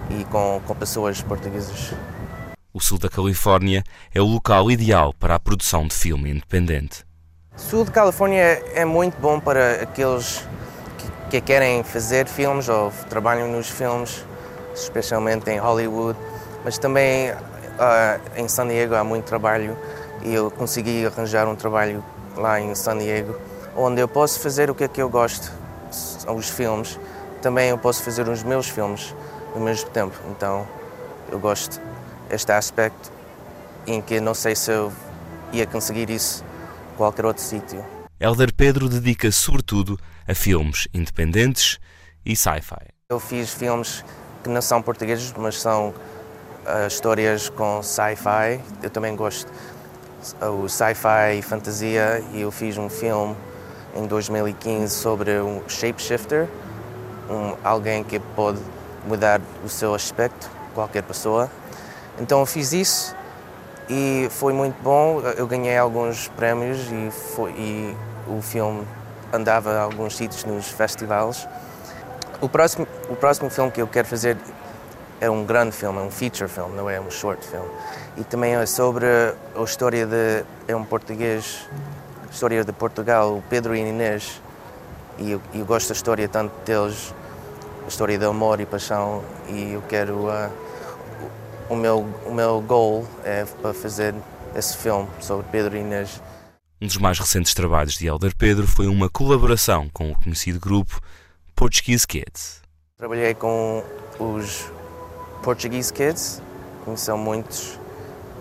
e 0.09 0.23
com, 0.25 0.61
com 0.65 0.75
pessoas 0.75 1.21
portuguesas. 1.21 1.93
O 2.71 2.79
sul 2.79 2.99
da 2.99 3.09
Califórnia 3.09 3.83
é 4.13 4.21
o 4.21 4.25
local 4.25 4.69
ideal 4.69 5.13
para 5.13 5.35
a 5.35 5.39
produção 5.39 5.87
de 5.87 5.95
filme 5.95 6.29
independente. 6.29 7.03
O 7.55 7.59
sul 7.59 7.83
da 7.83 7.91
Califórnia 7.91 8.63
é 8.73 8.85
muito 8.85 9.19
bom 9.19 9.39
para 9.39 9.81
aqueles 9.81 10.45
que, 11.29 11.39
que 11.39 11.41
querem 11.41 11.83
fazer 11.83 12.27
filmes 12.27 12.67
ou 12.67 12.91
trabalham 13.09 13.47
nos 13.47 13.69
filmes 13.69 14.23
especialmente 14.73 15.49
em 15.49 15.57
Hollywood, 15.57 16.17
mas 16.63 16.77
também 16.77 17.31
uh, 17.31 17.35
em 18.35 18.47
San 18.47 18.67
Diego 18.67 18.95
há 18.95 19.03
muito 19.03 19.25
trabalho 19.25 19.77
e 20.21 20.33
eu 20.33 20.49
consegui 20.51 21.05
arranjar 21.05 21.47
um 21.47 21.55
trabalho 21.55 22.03
lá 22.35 22.59
em 22.59 22.73
San 22.75 22.97
Diego, 22.97 23.35
onde 23.75 24.01
eu 24.01 24.07
posso 24.07 24.39
fazer 24.39 24.69
o 24.69 24.75
que 24.75 24.83
é 24.83 24.87
que 24.87 25.01
eu 25.01 25.09
gosto, 25.09 25.51
os 26.27 26.49
filmes. 26.49 26.99
Também 27.41 27.69
eu 27.69 27.77
posso 27.77 28.03
fazer 28.03 28.27
os 28.27 28.43
meus 28.43 28.67
filmes 28.67 29.15
ao 29.53 29.61
mesmo 29.61 29.89
tempo. 29.89 30.15
Então 30.29 30.67
eu 31.31 31.39
gosto 31.39 31.79
deste 32.27 32.51
aspecto 32.51 33.11
em 33.87 34.01
que 34.01 34.19
não 34.19 34.33
sei 34.33 34.55
se 34.55 34.71
eu 34.71 34.91
ia 35.53 35.65
conseguir 35.65 36.09
isso 36.09 36.43
em 36.93 36.97
qualquer 36.97 37.25
outro 37.25 37.43
sítio. 37.43 37.98
Helder 38.21 38.53
Pedro 38.53 38.89
dedica 38.89 39.31
sobretudo 39.31 39.97
a 40.27 40.35
filmes 40.35 40.89
independentes 40.93 41.79
e 42.25 42.35
sci-fi. 42.35 42.89
Eu 43.09 43.17
fiz 43.17 43.53
filmes 43.53 44.03
que 44.43 44.49
não 44.49 44.61
são 44.61 44.81
portugueses, 44.81 45.33
mas 45.37 45.61
são 45.61 45.93
uh, 46.65 46.85
histórias 46.85 47.47
com 47.47 47.81
sci-fi. 47.81 48.59
Eu 48.83 48.89
também 48.89 49.15
gosto 49.15 49.49
o 50.41 50.67
sci-fi 50.67 51.37
e 51.37 51.41
fantasia 51.41 52.21
e 52.33 52.41
eu 52.41 52.51
fiz 52.51 52.77
um 52.77 52.89
filme 52.89 53.37
em 53.95 54.05
2015 54.05 54.93
sobre 54.93 55.39
um 55.39 55.61
shapeshifter, 55.69 56.49
um, 57.29 57.55
alguém 57.63 58.03
que 58.03 58.19
pode 58.19 58.59
mudar 59.07 59.39
o 59.63 59.69
seu 59.69 59.95
aspecto, 59.95 60.51
qualquer 60.75 61.03
pessoa. 61.03 61.49
Então 62.19 62.41
eu 62.41 62.45
fiz 62.45 62.73
isso 62.73 63.15
e 63.89 64.27
foi 64.29 64.51
muito 64.51 64.75
bom. 64.83 65.21
Eu 65.37 65.47
ganhei 65.47 65.77
alguns 65.77 66.27
prémios 66.27 66.79
e, 66.91 67.11
foi, 67.11 67.51
e 67.51 68.08
o 68.29 68.41
filme 68.41 68.85
andava 69.33 69.71
a 69.71 69.81
alguns 69.81 70.15
sítios 70.15 70.43
nos 70.45 70.69
festivais. 70.69 71.47
O 72.41 72.47
próximo, 72.47 72.87
o 73.09 73.15
próximo 73.15 73.49
filme 73.49 73.71
que 73.71 73.81
eu 73.81 73.87
quero 73.87 74.07
fazer 74.07 74.37
é 75.19 75.29
um 75.29 75.43
grande 75.43 75.75
filme, 75.75 75.99
é 75.99 76.01
um 76.01 76.11
feature 76.11 76.49
film, 76.49 76.69
não 76.69 76.89
é 76.89 76.99
um 76.99 77.11
short 77.11 77.45
film. 77.45 77.65
E 78.15 78.23
também 78.23 78.55
é 78.55 78.65
sobre 78.65 79.05
a 79.05 79.63
história 79.63 80.05
de 80.05 80.43
é 80.67 80.75
um 80.75 80.83
português, 80.83 81.67
história 82.31 82.63
de 82.63 82.71
Portugal, 82.71 83.37
o 83.37 83.43
Pedro 83.49 83.75
e 83.75 83.79
Inês. 83.79 84.41
E 85.17 85.31
eu, 85.31 85.41
eu 85.53 85.65
gosto 85.65 85.89
da 85.89 85.93
história 85.93 86.27
tanto 86.29 86.53
deles, 86.63 87.13
a 87.83 87.87
história 87.87 88.17
de 88.17 88.25
amor 88.25 88.61
e 88.61 88.65
paixão. 88.65 89.21
E 89.49 89.73
eu 89.73 89.81
quero 89.81 90.27
uh, 90.27 90.49
o 91.69 91.75
meu 91.75 92.05
o 92.25 92.33
meu 92.33 92.61
goal 92.61 93.05
é 93.25 93.45
para 93.61 93.73
fazer 93.73 94.15
esse 94.55 94.77
filme 94.77 95.07
sobre 95.19 95.45
Pedro 95.51 95.75
e 95.75 95.81
Inês. 95.81 96.21
Um 96.81 96.87
dos 96.87 96.95
mais 96.95 97.19
recentes 97.19 97.53
trabalhos 97.53 97.95
de 97.95 98.07
Helder 98.07 98.33
Pedro 98.33 98.65
foi 98.65 98.87
uma 98.87 99.09
colaboração 99.09 99.89
com 99.91 100.13
o 100.13 100.15
conhecido 100.15 100.61
grupo 100.61 101.01
Portuguese 101.53 102.07
Kids. 102.07 102.61
Trabalhei 102.97 103.33
com 103.33 103.83
os 104.17 104.71
Portuguese 105.43 105.91
Kids, 105.91 106.41
que 106.85 106.97
são 106.97 107.17
muitos 107.17 107.77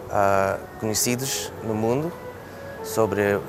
uh, 0.07 0.57
conhecidos 0.79 1.53
no 1.64 1.74
mundo 1.74 2.12
sobre 2.85 3.22
uh, 3.35 3.40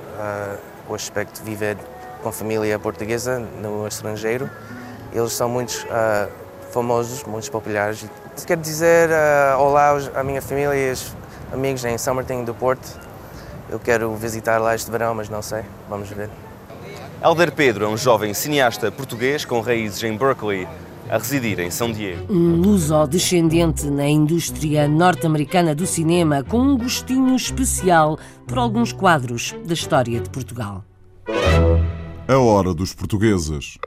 o 0.88 0.95
aspecto 0.95 1.43
de 1.43 1.47
viver 1.47 1.78
com 2.23 2.32
família 2.32 2.80
portuguesa 2.80 3.38
no 3.38 3.88
estrangeiro. 3.88 4.49
Eles 5.13 5.34
são 5.34 5.47
muito 5.47 5.86
uh, 5.86 6.32
famosos, 6.71 7.23
muito 7.25 7.52
populares. 7.52 8.04
Quero 8.47 8.62
dizer 8.62 9.12
olá 9.60 9.91
à 10.15 10.23
minha 10.23 10.41
família 10.41 10.73
e 10.73 10.89
aos 10.89 11.13
amigos 11.54 11.86
em 11.86 11.95
São 11.99 12.15
Martinho 12.15 12.43
do 12.43 12.56
Porto 12.56 13.08
eu 13.69 13.79
quero 13.79 14.13
visitar 14.15 14.60
lá 14.60 14.75
este 14.75 14.89
verão, 14.89 15.13
mas 15.13 15.29
não 15.29 15.41
sei. 15.41 15.63
Vamos 15.89 16.10
ver. 16.10 16.29
Helder 17.23 17.51
Pedro 17.51 17.86
é 17.86 17.88
um 17.88 17.97
jovem 17.97 18.34
cineasta 18.34 18.91
português 18.91 19.43
com 19.43 19.60
raízes 19.60 20.01
em 20.03 20.15
Berkeley, 20.15 20.67
a 21.10 21.17
residir 21.17 21.60
em 21.60 21.69
São 21.69 21.91
Diego. 21.91 22.32
Um 22.32 22.55
luso-descendente 22.55 23.88
na 23.88 24.08
indústria 24.08 24.88
norte-americana 24.88 25.75
do 25.75 25.86
cinema, 25.86 26.43
com 26.43 26.60
um 26.60 26.77
gostinho 26.77 27.36
especial 27.36 28.17
por 28.47 28.58
alguns 28.58 28.93
quadros 28.93 29.53
da 29.65 29.73
história 29.73 30.19
de 30.19 30.29
Portugal. 30.29 30.84
A 32.27 32.38
hora 32.38 32.73
dos 32.73 32.93
portugueses. 32.93 33.77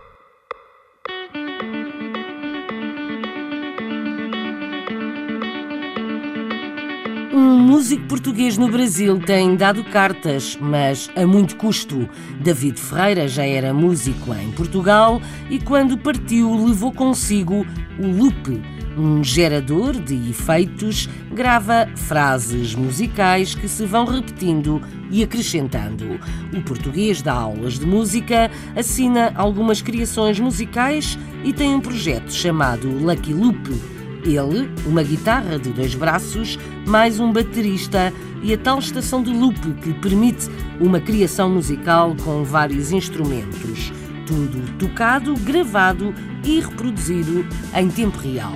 Um 7.33 7.59
músico 7.59 8.09
português 8.09 8.59
no 8.59 8.69
Brasil 8.69 9.19
tem 9.19 9.57
dado 9.57 9.83
cartas, 9.85 10.59
mas 10.61 11.11
a 11.17 11.27
muito 11.27 11.57
custo. 11.57 12.07
David 12.43 12.79
Ferreira 12.79 13.27
já 13.27 13.47
era 13.47 13.73
músico 13.73 14.35
em 14.35 14.51
Portugal 14.51 15.19
e, 15.49 15.59
quando 15.59 15.97
partiu, 15.97 16.55
levou 16.55 16.93
consigo 16.93 17.67
o 17.99 18.07
loop, 18.07 18.63
um 18.99 19.25
gerador 19.25 19.95
de 19.99 20.29
efeitos, 20.29 21.09
grava 21.33 21.89
frases 21.97 22.75
musicais 22.75 23.55
que 23.55 23.67
se 23.67 23.87
vão 23.87 24.05
repetindo 24.05 24.83
e 25.11 25.23
acrescentando. 25.23 26.21
O 26.55 26.61
português 26.61 27.23
dá 27.23 27.33
aulas 27.33 27.79
de 27.79 27.87
música, 27.87 28.51
assina 28.77 29.33
algumas 29.37 29.81
criações 29.81 30.39
musicais 30.39 31.19
e 31.43 31.51
tem 31.51 31.75
um 31.75 31.81
projeto 31.81 32.31
chamado 32.31 32.91
Lucky 32.91 33.33
Loop 33.33 34.02
ele, 34.25 34.71
uma 34.87 35.03
guitarra 35.03 35.59
de 35.59 35.71
dois 35.71 35.95
braços, 35.95 36.59
mais 36.87 37.19
um 37.21 37.33
baterista 37.33 38.13
e 38.43 38.53
a 38.53 38.59
tal 38.59 38.79
estação 38.79 39.23
de 39.23 39.33
loop 39.33 39.59
que 39.83 39.93
permite 39.95 40.49
uma 40.81 41.01
criação 41.01 41.51
musical 41.51 42.17
com 42.25 42.43
vários 42.43 42.93
instrumentos. 42.93 43.93
Tudo 44.27 44.79
tocado, 44.79 45.35
gravado 45.35 46.15
e 46.45 46.61
reproduzido 46.61 47.47
em 47.75 47.89
tempo 47.89 48.19
real. 48.19 48.55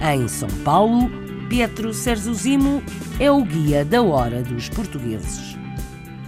Em 0.00 0.28
São 0.28 0.48
Paulo, 0.64 1.10
Pietro 1.48 1.92
Serzuzimo 1.92 2.82
é 3.18 3.30
o 3.30 3.42
guia 3.42 3.84
da 3.84 4.02
hora 4.02 4.42
dos 4.42 4.68
portugueses. 4.68 5.56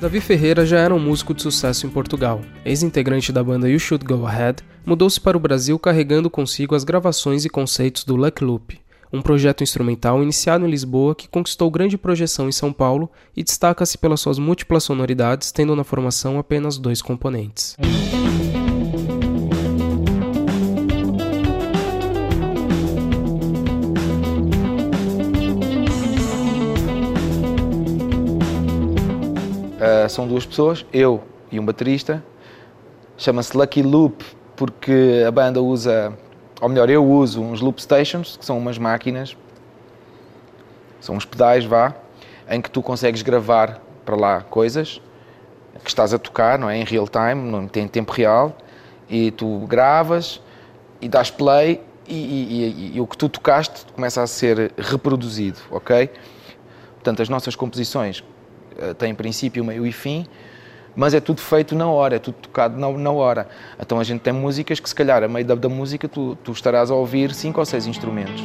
Davi 0.00 0.18
Ferreira 0.18 0.64
já 0.64 0.78
era 0.78 0.94
um 0.94 0.98
músico 0.98 1.34
de 1.34 1.42
sucesso 1.42 1.86
em 1.86 1.90
Portugal. 1.90 2.40
Ex-integrante 2.64 3.30
da 3.30 3.44
banda 3.44 3.68
You 3.68 3.78
Should 3.78 4.02
Go 4.06 4.26
Ahead, 4.26 4.62
mudou-se 4.86 5.20
para 5.20 5.36
o 5.36 5.40
Brasil 5.40 5.78
carregando 5.78 6.30
consigo 6.30 6.74
as 6.74 6.84
gravações 6.84 7.44
e 7.44 7.50
conceitos 7.50 8.02
do 8.02 8.16
Luck 8.16 8.42
Loop, 8.42 8.80
um 9.12 9.20
projeto 9.20 9.62
instrumental 9.62 10.22
iniciado 10.22 10.66
em 10.66 10.70
Lisboa 10.70 11.14
que 11.14 11.28
conquistou 11.28 11.70
grande 11.70 11.98
projeção 11.98 12.48
em 12.48 12.52
São 12.52 12.72
Paulo 12.72 13.10
e 13.36 13.42
destaca-se 13.42 13.98
pelas 13.98 14.22
suas 14.22 14.38
múltiplas 14.38 14.84
sonoridades, 14.84 15.52
tendo 15.52 15.76
na 15.76 15.84
formação 15.84 16.38
apenas 16.38 16.78
dois 16.78 17.02
componentes. 17.02 17.76
São 30.10 30.26
duas 30.26 30.44
pessoas, 30.44 30.84
eu 30.92 31.22
e 31.50 31.58
um 31.58 31.64
baterista. 31.64 32.22
Chama-se 33.16 33.56
Lucky 33.56 33.82
Loop 33.82 34.24
porque 34.56 35.24
a 35.26 35.30
banda 35.30 35.62
usa, 35.62 36.16
ou 36.60 36.68
melhor, 36.68 36.90
eu 36.90 37.04
uso 37.04 37.40
uns 37.40 37.60
loop 37.60 37.80
stations, 37.80 38.36
que 38.36 38.44
são 38.44 38.58
umas 38.58 38.76
máquinas, 38.76 39.36
são 41.00 41.16
uns 41.16 41.24
pedais, 41.24 41.64
vá, 41.64 41.94
em 42.48 42.60
que 42.60 42.70
tu 42.70 42.82
consegues 42.82 43.22
gravar 43.22 43.80
para 44.04 44.16
lá 44.16 44.40
coisas 44.42 45.00
que 45.82 45.88
estás 45.88 46.12
a 46.12 46.18
tocar, 46.18 46.58
não 46.58 46.68
é? 46.68 46.76
Em 46.76 46.84
real 46.84 47.08
time, 47.08 47.50
não 47.50 47.66
tem 47.66 47.88
tempo 47.88 48.12
real, 48.12 48.54
e 49.08 49.30
tu 49.30 49.60
gravas 49.66 50.40
e 51.00 51.08
dás 51.08 51.30
play 51.30 51.80
e, 52.06 52.14
e, 52.14 52.92
e, 52.92 52.96
e 52.96 53.00
o 53.00 53.06
que 53.06 53.16
tu 53.16 53.28
tocaste 53.28 53.86
começa 53.94 54.22
a 54.22 54.26
ser 54.26 54.72
reproduzido, 54.76 55.58
ok? 55.70 56.10
Portanto, 56.94 57.22
as 57.22 57.28
nossas 57.28 57.56
composições 57.56 58.22
uh, 58.80 58.94
têm 58.94 59.14
princípio, 59.14 59.64
meio 59.64 59.86
e 59.86 59.92
fim, 59.92 60.26
mas 60.94 61.14
é 61.14 61.20
tudo 61.20 61.40
feito 61.40 61.74
na 61.74 61.86
hora, 61.86 62.16
é 62.16 62.18
tudo 62.18 62.34
tocado 62.34 62.78
na, 62.78 62.90
na 62.90 63.10
hora. 63.10 63.48
Então 63.80 64.00
a 64.00 64.04
gente 64.04 64.20
tem 64.20 64.32
músicas 64.32 64.80
que 64.80 64.88
se 64.88 64.94
calhar 64.94 65.22
a 65.22 65.28
meio 65.28 65.44
da, 65.44 65.54
da 65.54 65.68
música 65.68 66.08
tu, 66.08 66.36
tu 66.42 66.52
estarás 66.52 66.90
a 66.90 66.94
ouvir 66.94 67.32
cinco 67.34 67.60
ou 67.60 67.66
seis 67.66 67.86
instrumentos. 67.86 68.42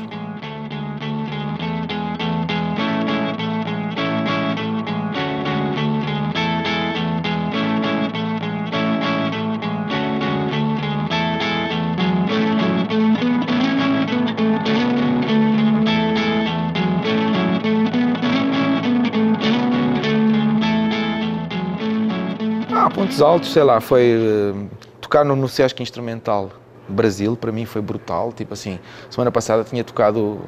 Pontos 23.15 23.21
altos, 23.21 23.53
sei 23.53 23.63
lá, 23.63 23.79
foi 23.79 24.17
uh, 24.17 24.69
tocar 24.99 25.23
no, 25.23 25.35
no 25.35 25.47
Sesc 25.47 25.81
Instrumental 25.81 26.51
Brasil, 26.87 27.35
para 27.37 27.51
mim 27.51 27.65
foi 27.65 27.81
brutal. 27.81 28.33
Tipo 28.33 28.53
assim, 28.53 28.79
semana 29.09 29.31
passada 29.31 29.63
tinha 29.63 29.83
tocado, 29.83 30.41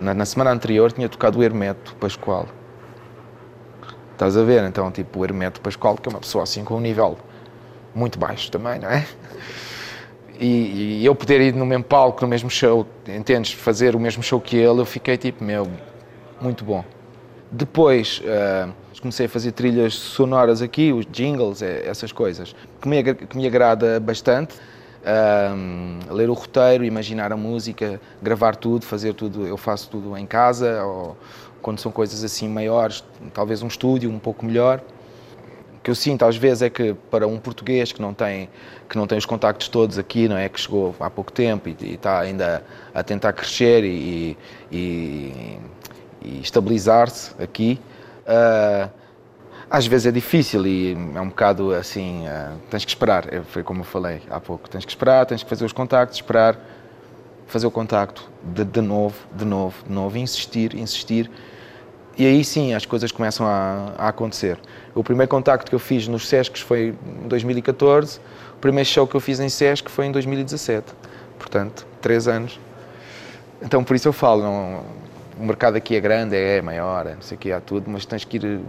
na, 0.00 0.12
na 0.12 0.24
semana 0.24 0.50
anterior, 0.50 0.92
tinha 0.92 1.08
tocado 1.08 1.38
o 1.38 1.42
Hermeto 1.42 1.94
Pascoal. 1.96 2.46
Estás 4.12 4.36
a 4.36 4.42
ver? 4.42 4.62
Então, 4.64 4.90
tipo, 4.90 5.20
o 5.20 5.24
Hermeto 5.24 5.60
Pascoal, 5.60 5.96
que 5.96 6.08
é 6.08 6.10
uma 6.10 6.20
pessoa 6.20 6.44
assim 6.44 6.62
com 6.62 6.76
um 6.76 6.80
nível 6.80 7.16
muito 7.94 8.18
baixo 8.18 8.50
também, 8.50 8.78
não 8.80 8.90
é? 8.90 9.06
e, 10.38 11.00
e, 11.00 11.06
eu 11.06 11.14
poder 11.14 11.40
ir 11.40 11.54
no 11.54 11.64
mesmo 11.64 11.84
palco, 11.84 12.20
no 12.22 12.28
mesmo 12.28 12.50
show, 12.50 12.86
entendes? 13.08 13.52
Fazer 13.52 13.96
o 13.96 14.00
mesmo 14.00 14.22
show 14.22 14.40
que 14.40 14.56
ele, 14.56 14.80
eu 14.80 14.84
fiquei 14.84 15.16
tipo, 15.16 15.42
meu, 15.42 15.66
muito 16.40 16.64
bom. 16.64 16.84
Depois 17.50 18.20
uh, 18.20 18.72
comecei 19.00 19.26
a 19.26 19.28
fazer 19.28 19.52
trilhas 19.52 19.94
sonoras 19.94 20.62
aqui, 20.62 20.92
os 20.92 21.06
jingles, 21.06 21.62
é, 21.62 21.86
essas 21.86 22.12
coisas, 22.12 22.54
que 22.80 22.88
me, 22.88 23.02
que 23.02 23.36
me 23.36 23.46
agrada 23.46 23.98
bastante. 24.00 24.54
Uh, 25.04 26.14
ler 26.14 26.30
o 26.30 26.32
roteiro, 26.32 26.82
imaginar 26.82 27.30
a 27.30 27.36
música, 27.36 28.00
gravar 28.22 28.56
tudo, 28.56 28.86
fazer 28.86 29.12
tudo, 29.12 29.46
eu 29.46 29.58
faço 29.58 29.90
tudo 29.90 30.16
em 30.16 30.24
casa, 30.24 30.82
ou 30.82 31.14
quando 31.60 31.78
são 31.78 31.92
coisas 31.92 32.24
assim 32.24 32.48
maiores, 32.48 33.04
talvez 33.34 33.60
um 33.60 33.66
estúdio 33.66 34.10
um 34.10 34.18
pouco 34.18 34.46
melhor 34.46 34.80
que 35.84 35.90
eu 35.90 35.94
sinto 35.94 36.24
às 36.24 36.34
vezes 36.34 36.62
é 36.62 36.70
que 36.70 36.94
para 37.10 37.26
um 37.28 37.38
português 37.38 37.92
que 37.92 38.00
não 38.00 38.14
tem 38.14 38.48
que 38.88 38.96
não 38.96 39.06
tem 39.06 39.18
os 39.18 39.26
contactos 39.26 39.68
todos 39.68 39.98
aqui, 39.98 40.26
não 40.26 40.36
é 40.36 40.48
que 40.48 40.58
chegou 40.58 40.96
há 40.98 41.10
pouco 41.10 41.30
tempo 41.30 41.68
e, 41.68 41.76
e 41.78 41.94
está 41.94 42.20
ainda 42.20 42.64
a 42.94 43.02
tentar 43.02 43.34
crescer 43.34 43.84
e, 43.84 44.36
e, 44.72 45.58
e 46.22 46.40
estabilizar-se 46.40 47.32
aqui, 47.38 47.78
uh, 48.26 48.90
às 49.70 49.86
vezes 49.86 50.06
é 50.06 50.12
difícil 50.12 50.66
e 50.66 50.96
é 51.14 51.20
um 51.20 51.28
bocado 51.28 51.72
assim, 51.72 52.26
uh, 52.26 52.58
tens 52.70 52.84
que 52.84 52.90
esperar, 52.90 53.32
é, 53.32 53.42
foi 53.42 53.62
como 53.62 53.80
eu 53.80 53.84
falei 53.84 54.22
há 54.30 54.40
pouco, 54.40 54.68
tens 54.68 54.84
que 54.84 54.90
esperar, 54.90 55.26
tens 55.26 55.42
que 55.42 55.48
fazer 55.48 55.64
os 55.64 55.72
contactos, 55.72 56.18
esperar, 56.18 56.58
fazer 57.46 57.66
o 57.66 57.70
contacto 57.70 58.30
de, 58.42 58.64
de 58.64 58.80
novo, 58.80 59.16
de 59.34 59.44
novo, 59.44 59.84
de 59.86 59.92
novo, 59.92 60.18
insistir, 60.18 60.74
insistir 60.74 61.30
e 62.16 62.24
aí 62.24 62.44
sim 62.44 62.74
as 62.74 62.86
coisas 62.86 63.10
começam 63.10 63.46
a, 63.46 63.92
a, 63.98 64.08
acontecer. 64.08 64.58
O 64.94 65.02
primeiro 65.02 65.28
contacto 65.28 65.68
que 65.68 65.74
eu 65.74 65.80
fiz 65.80 66.06
nos 66.06 66.28
Sescs 66.28 66.60
foi 66.60 66.94
em 67.24 67.28
2014, 67.28 68.20
o 68.54 68.58
primeiro 68.60 68.88
show 68.88 69.06
que 69.06 69.16
eu 69.16 69.20
fiz 69.20 69.40
em 69.40 69.48
Sesc 69.48 69.90
foi 69.90 70.06
em 70.06 70.12
2017. 70.12 70.92
Portanto, 71.38 71.86
três 72.00 72.28
anos. 72.28 72.60
Então 73.60 73.82
por 73.82 73.96
isso 73.96 74.06
eu 74.06 74.12
falo, 74.12 74.42
não, 74.42 74.84
o 75.38 75.44
mercado 75.44 75.76
aqui 75.76 75.96
é 75.96 76.00
grande, 76.00 76.36
é 76.36 76.62
maior, 76.62 77.06
é, 77.06 77.14
não 77.14 77.22
sei 77.22 77.36
o 77.36 77.40
que, 77.40 77.52
há 77.52 77.60
tudo, 77.60 77.90
mas 77.90 78.04
tens 78.06 78.24
que 78.24 78.36
ir 78.36 78.60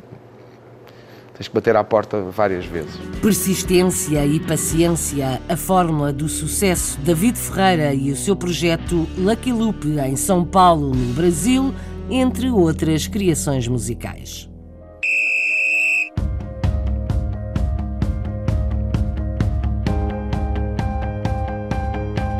tens 1.35 1.49
que 1.49 1.53
bater 1.53 1.75
à 1.75 1.83
porta 1.83 2.21
várias 2.21 2.65
vezes. 2.65 2.95
Persistência 3.21 4.25
e 4.25 4.39
paciência, 4.39 5.41
a 5.49 5.57
fórmula 5.57 6.13
do 6.13 6.29
sucesso. 6.29 6.97
David 7.01 7.37
Ferreira 7.37 7.93
e 7.93 8.09
o 8.09 8.15
seu 8.15 8.37
projeto 8.37 9.05
Lucky 9.17 9.51
Loop 9.51 9.85
em 9.85 10.15
São 10.15 10.45
Paulo, 10.45 10.95
no 10.95 11.13
Brasil, 11.13 11.73
entre 12.09 12.49
outras 12.49 13.07
criações 13.07 13.67
musicais. 13.67 14.49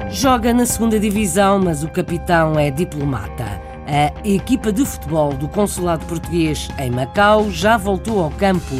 Joga 0.10 0.54
na 0.54 0.66
segunda 0.66 0.98
divisão, 0.98 1.60
mas 1.60 1.84
o 1.84 1.90
capitão 1.90 2.58
é 2.58 2.72
diplomata. 2.72 3.65
A 3.88 4.28
equipa 4.28 4.72
de 4.72 4.84
futebol 4.84 5.34
do 5.34 5.48
Consulado 5.48 6.04
Português 6.08 6.70
em 6.80 6.90
Macau 6.90 7.52
já 7.52 7.78
voltou 7.78 8.24
ao 8.24 8.32
campo. 8.32 8.76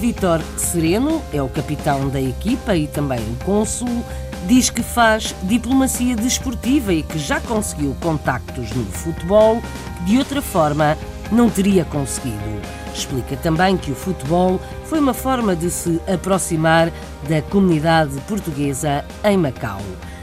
Vítor 0.00 0.40
Sereno 0.56 1.22
é 1.30 1.42
o 1.42 1.48
capitão 1.48 2.08
da 2.08 2.20
equipa 2.20 2.74
e 2.74 2.86
também 2.86 3.18
o 3.18 3.44
cônsul 3.44 4.02
diz 4.46 4.70
que 4.70 4.82
faz 4.82 5.34
diplomacia 5.42 6.16
desportiva 6.16 6.92
e 6.94 7.02
que 7.02 7.18
já 7.18 7.38
conseguiu 7.38 7.94
contactos 8.00 8.70
no 8.72 8.84
futebol 8.86 9.60
que 9.98 10.04
de 10.04 10.18
outra 10.18 10.40
forma 10.40 10.96
não 11.30 11.50
teria 11.50 11.84
conseguido. 11.84 12.62
Explica 12.94 13.36
também 13.36 13.76
que 13.76 13.90
o 13.90 13.94
futebol 13.94 14.58
foi 14.84 15.00
uma 15.00 15.12
forma 15.12 15.54
de 15.54 15.68
se 15.70 16.00
aproximar 16.10 16.90
da 17.28 17.42
comunidade 17.42 18.18
portuguesa 18.22 19.04
em 19.22 19.36
Macau. 19.36 19.82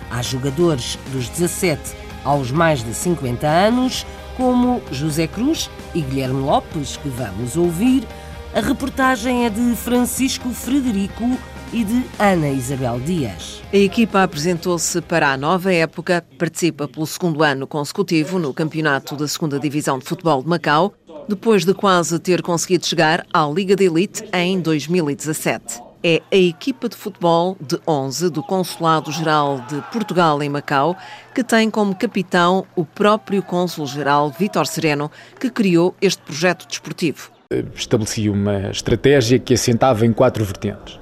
Há 0.10 0.24
jogadores 0.24 0.98
dos 1.12 1.30
17 1.30 2.04
aos 2.24 2.52
mais 2.52 2.84
de 2.84 2.94
50 2.94 3.46
anos, 3.46 4.06
como 4.36 4.82
José 4.92 5.28
Cruz 5.28 5.70
e 5.94 6.02
Guilherme 6.02 6.42
Lopes, 6.42 6.98
que 6.98 7.10
vamos 7.10 7.56
ouvir. 7.56 8.08
A 8.54 8.60
reportagem 8.60 9.46
é 9.46 9.50
de 9.50 9.76
Francisco 9.76 10.50
Frederico 10.50 11.38
e 11.74 11.84
de 11.84 12.06
Ana 12.20 12.50
Isabel 12.50 13.00
Dias. 13.00 13.62
A 13.74 13.78
equipa 13.78 14.22
apresentou-se 14.22 15.02
para 15.02 15.32
a 15.32 15.38
nova 15.38 15.74
época, 15.74 16.24
participa 16.38 16.88
pelo 16.88 17.08
segundo 17.08 17.44
ano 17.44 17.66
consecutivo 17.66 18.38
no 18.38 18.54
Campeonato 18.54 19.16
da 19.16 19.28
Segunda 19.28 19.60
Divisão 19.60 19.98
de 19.98 20.06
Futebol 20.06 20.44
de 20.44 20.50
Macau, 20.50 20.94
depois 21.28 21.66
de 21.66 21.74
quase 21.74 22.20
ter 22.20 22.42
conseguido 22.42 22.86
chegar 22.86 23.26
à 23.34 23.46
Liga 23.48 23.76
de 23.76 23.86
Elite 23.86 24.24
em 24.34 24.60
2017. 24.60 25.93
É 26.06 26.22
a 26.30 26.36
equipa 26.36 26.90
de 26.90 26.98
futebol 26.98 27.56
de 27.62 27.80
11 27.88 28.30
do 28.30 28.44
Consulado-Geral 28.44 29.62
de 29.70 29.82
Portugal 29.84 30.44
em 30.44 30.50
Macau, 30.50 30.98
que 31.34 31.42
tem 31.46 31.72
como 31.72 31.96
capitão 31.96 32.66
o 32.76 32.84
próprio 32.84 33.42
Cônsul-Geral 33.42 34.30
Vítor 34.38 34.68
Sereno, 34.68 35.10
que 35.40 35.50
criou 35.50 35.96
este 36.02 36.22
projeto 36.22 36.68
desportivo. 36.68 37.32
Estabeleci 37.74 38.28
uma 38.28 38.70
estratégia 38.70 39.40
que 39.40 39.54
assentava 39.54 40.06
em 40.06 40.12
quatro 40.12 40.44
vertentes. 40.44 41.00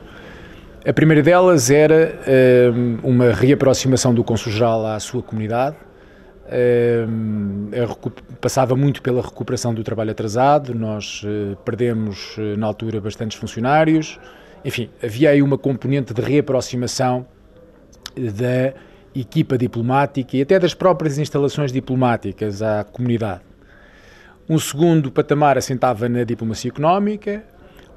A 0.88 0.94
primeira 0.94 1.24
delas 1.24 1.72
era 1.72 2.20
um, 2.72 3.00
uma 3.02 3.32
reaproximação 3.34 4.14
do 4.14 4.24
Consul-Geral 4.24 4.86
à 4.86 5.00
sua 5.00 5.24
comunidade. 5.24 5.78
Um, 7.08 7.72
passava 8.40 8.76
muito 8.76 9.02
pela 9.02 9.24
recuperação 9.24 9.74
do 9.74 9.84
trabalho 9.84 10.12
atrasado, 10.12 10.76
nós 10.76 11.24
uh, 11.24 11.56
perdemos 11.66 12.36
na 12.56 12.68
altura 12.68 13.02
bastantes 13.02 13.40
funcionários. 13.40 14.20
Enfim, 14.64 14.90
havia 15.04 15.32
aí 15.32 15.42
uma 15.42 15.58
componente 15.58 16.14
de 16.14 16.22
reaproximação 16.22 17.26
da 18.16 18.74
equipa 19.14 19.58
diplomática 19.58 20.38
e 20.38 20.42
até 20.42 20.60
das 20.60 20.74
próprias 20.74 21.18
instalações 21.18 21.72
diplomáticas 21.72 22.62
à 22.62 22.84
comunidade. 22.84 23.42
Um 24.50 24.60
segundo 24.60 25.12
patamar 25.12 25.58
assentava 25.58 26.08
na 26.08 26.24
diplomacia 26.24 26.70
económica, 26.70 27.44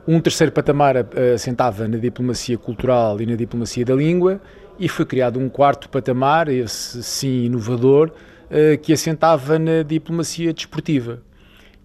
um 0.06 0.20
terceiro 0.20 0.52
patamar 0.52 0.96
assentava 1.34 1.88
na 1.88 1.96
diplomacia 1.96 2.58
cultural 2.58 3.20
e 3.20 3.26
na 3.26 3.36
diplomacia 3.36 3.84
da 3.84 3.94
língua, 3.94 4.40
e 4.78 4.88
foi 4.88 5.06
criado 5.06 5.38
um 5.38 5.48
quarto 5.48 5.88
patamar, 5.88 6.48
esse 6.48 7.02
sim 7.02 7.44
inovador, 7.44 8.10
eh, 8.50 8.76
que 8.76 8.92
assentava 8.92 9.58
na 9.58 9.82
diplomacia 9.82 10.52
desportiva. 10.52 11.22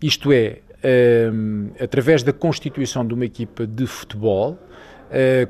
Isto 0.01 0.31
é, 0.31 0.59
eh, 0.83 1.31
através 1.79 2.23
da 2.23 2.33
constituição 2.33 3.05
de 3.05 3.13
uma 3.13 3.25
equipa 3.25 3.65
de 3.65 3.87
futebol, 3.87 4.57
eh, 4.57 4.68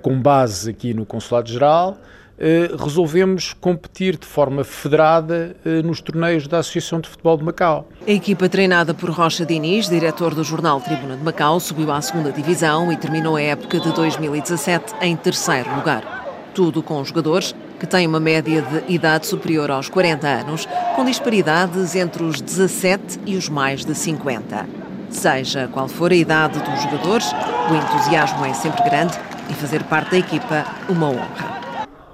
com 0.01 0.19
base 0.19 0.69
aqui 0.69 0.93
no 0.93 1.05
Consulado-Geral, 1.05 1.97
eh, 2.41 2.71
resolvemos 2.81 3.51
competir 3.51 4.15
de 4.15 4.25
forma 4.25 4.63
federada 4.63 5.57
eh, 5.65 5.81
nos 5.81 5.99
torneios 5.99 6.47
da 6.47 6.59
Associação 6.59 7.01
de 7.01 7.09
Futebol 7.09 7.37
de 7.37 7.43
Macau. 7.43 7.89
A 8.07 8.11
equipa 8.11 8.47
treinada 8.47 8.93
por 8.93 9.09
Rocha 9.09 9.45
Diniz, 9.45 9.89
diretor 9.89 10.33
do 10.33 10.41
jornal 10.41 10.79
Tribuna 10.79 11.17
de 11.17 11.23
Macau, 11.23 11.59
subiu 11.59 11.91
à 11.91 12.01
segunda 12.01 12.31
divisão 12.31 12.93
e 12.93 12.95
terminou 12.95 13.35
a 13.35 13.41
época 13.41 13.77
de 13.77 13.91
2017 13.91 14.95
em 15.01 15.17
terceiro 15.17 15.75
lugar. 15.75 16.49
Tudo 16.55 16.81
com 16.81 17.03
jogadores 17.03 17.53
que 17.77 17.85
têm 17.85 18.07
uma 18.07 18.21
média 18.21 18.61
de 18.61 18.93
idade 18.93 19.27
superior 19.27 19.69
aos 19.69 19.89
40 19.89 20.25
anos, 20.25 20.65
com 20.95 21.03
disparidades 21.03 21.93
entre 21.93 22.23
os 22.23 22.39
17 22.39 23.19
e 23.25 23.35
os 23.35 23.49
mais 23.49 23.83
de 23.83 23.93
50. 23.93 24.65
Seja 25.09 25.67
qual 25.73 25.89
for 25.89 26.11
a 26.11 26.15
idade 26.15 26.57
dos 26.59 26.83
jogadores, 26.83 27.33
o 27.69 27.75
entusiasmo 27.75 28.45
é 28.45 28.53
sempre 28.53 28.81
grande 28.83 29.17
e 29.49 29.53
fazer 29.53 29.83
parte 29.83 30.11
da 30.11 30.17
equipa 30.17 30.65
uma 30.87 31.09
honra. 31.09 31.59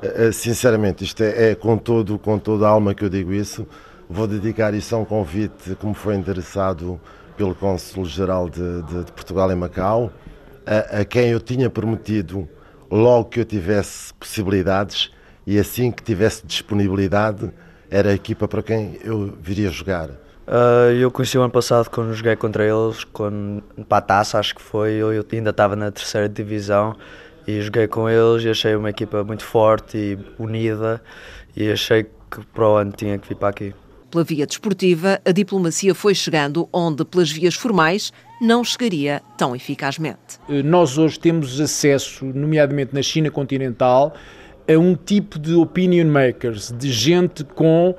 Eh, 0.01 0.31
sinceramente, 0.31 1.03
isto 1.03 1.23
é, 1.23 1.51
é, 1.51 1.55
com, 1.55 1.77
todo, 1.77 2.17
com 2.19 2.37
toda 2.37 2.67
a 2.67 2.69
alma 2.69 2.93
que 2.93 3.03
eu 3.03 3.09
digo 3.09 3.33
isso. 3.33 3.67
Vou 4.09 4.27
dedicar 4.27 4.73
isso 4.73 4.95
a 4.95 4.99
um 4.99 5.05
convite 5.05 5.75
que 5.75 5.85
me 5.85 5.95
foi 5.95 6.15
endereçado 6.15 6.99
pelo 7.35 7.55
Cônsul-Geral 7.55 8.49
de, 8.49 8.81
de, 8.83 9.03
de, 9.03 9.11
Portugal 9.11 9.51
em 9.51 9.55
Macau, 9.55 10.11
a, 10.65 11.01
a, 11.01 11.05
quem 11.05 11.29
eu 11.29 11.39
tinha 11.39 11.69
prometido, 11.69 12.47
logo 12.89 13.25
que 13.25 13.39
eu 13.39 13.45
tivesse 13.45 14.13
possibilidades 14.13 15.11
e 15.45 15.59
assim 15.59 15.91
que 15.91 16.01
tivesse 16.01 16.45
disponibilidade, 16.45 17.51
era 17.89 18.09
a 18.09 18.13
equipa 18.13 18.47
para 18.47 18.63
quem 18.63 18.97
eu 19.03 19.33
viria 19.41 19.69
jogar. 19.69 20.09
Uh, 20.47 20.91
eu 20.99 21.09
conheci 21.09 21.37
o 21.37 21.41
ano 21.41 21.51
passado 21.51 21.89
quando 21.89 22.13
joguei 22.13 22.35
contra 22.35 22.63
eles, 22.63 23.03
quando, 23.03 23.63
para 23.89 23.97
a 23.97 24.01
taça, 24.01 24.37
acho 24.37 24.55
que 24.55 24.61
foi, 24.61 24.93
eu, 24.93 25.11
eu 25.11 25.25
ainda 25.33 25.49
estava 25.49 25.75
na 25.75 25.91
terceira 25.91 26.29
divisão 26.29 26.95
e 27.47 27.61
joguei 27.61 27.87
com 27.87 28.09
eles 28.09 28.43
e 28.43 28.49
achei 28.49 28.75
uma 28.75 28.89
equipa 28.89 29.23
muito 29.23 29.43
forte 29.43 29.97
e 29.97 30.17
unida 30.41 31.01
e 31.55 31.71
achei 31.71 32.03
que 32.03 32.45
para 32.53 32.67
o 32.67 32.75
ano 32.75 32.91
tinha 32.91 33.17
que 33.17 33.27
vir 33.29 33.35
para 33.35 33.49
aqui. 33.49 33.73
Pela 34.11 34.23
via 34.23 34.45
desportiva, 34.45 35.19
a 35.25 35.31
diplomacia 35.31 35.93
foi 35.93 36.15
chegando 36.15 36.69
onde, 36.71 37.03
pelas 37.03 37.31
vias 37.31 37.55
formais, 37.55 38.13
não 38.41 38.63
chegaria 38.63 39.21
tão 39.37 39.55
eficazmente. 39.55 40.39
Eh, 40.49 40.63
nós 40.63 40.97
hoje 40.97 41.19
temos 41.19 41.59
acesso, 41.59 42.25
nomeadamente 42.25 42.93
na 42.93 43.01
China 43.01 43.29
continental, 43.29 44.13
a 44.67 44.77
um 44.77 44.95
tipo 44.95 45.37
de 45.37 45.53
opinion 45.53 46.07
makers, 46.07 46.73
de 46.77 46.91
gente 46.91 47.43
com 47.43 47.95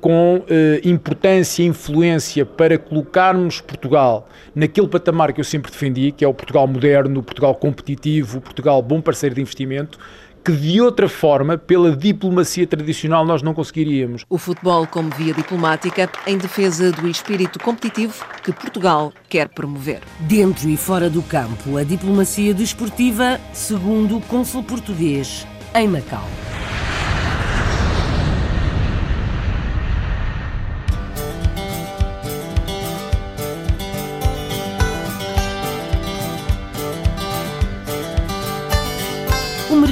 com 0.00 0.44
eh, 0.48 0.80
importância 0.84 1.62
e 1.62 1.66
influência 1.66 2.44
para 2.44 2.76
colocarmos 2.78 3.60
Portugal 3.60 4.28
naquele 4.54 4.88
patamar 4.88 5.32
que 5.32 5.40
eu 5.40 5.44
sempre 5.44 5.70
defendi, 5.70 6.12
que 6.12 6.24
é 6.24 6.28
o 6.28 6.34
Portugal 6.34 6.66
moderno, 6.66 7.20
o 7.20 7.22
Portugal 7.22 7.54
competitivo, 7.54 8.38
o 8.38 8.40
Portugal 8.40 8.82
bom 8.82 9.00
parceiro 9.00 9.34
de 9.34 9.40
investimento, 9.40 9.98
que 10.44 10.52
de 10.52 10.80
outra 10.80 11.08
forma, 11.08 11.56
pela 11.56 11.96
diplomacia 11.96 12.66
tradicional, 12.66 13.24
nós 13.24 13.42
não 13.42 13.54
conseguiríamos. 13.54 14.24
O 14.28 14.38
futebol 14.38 14.86
como 14.86 15.10
via 15.10 15.32
diplomática 15.32 16.10
em 16.26 16.36
defesa 16.36 16.90
do 16.90 17.08
espírito 17.08 17.60
competitivo 17.60 18.24
que 18.42 18.52
Portugal 18.52 19.12
quer 19.28 19.48
promover. 19.48 20.00
Dentro 20.20 20.68
e 20.68 20.76
fora 20.76 21.08
do 21.08 21.22
campo, 21.22 21.76
a 21.76 21.84
diplomacia 21.84 22.52
desportiva, 22.52 23.40
segundo 23.52 24.16
o 24.16 24.20
cônsul 24.22 24.64
português 24.64 25.46
em 25.74 25.86
Macau. 25.86 26.28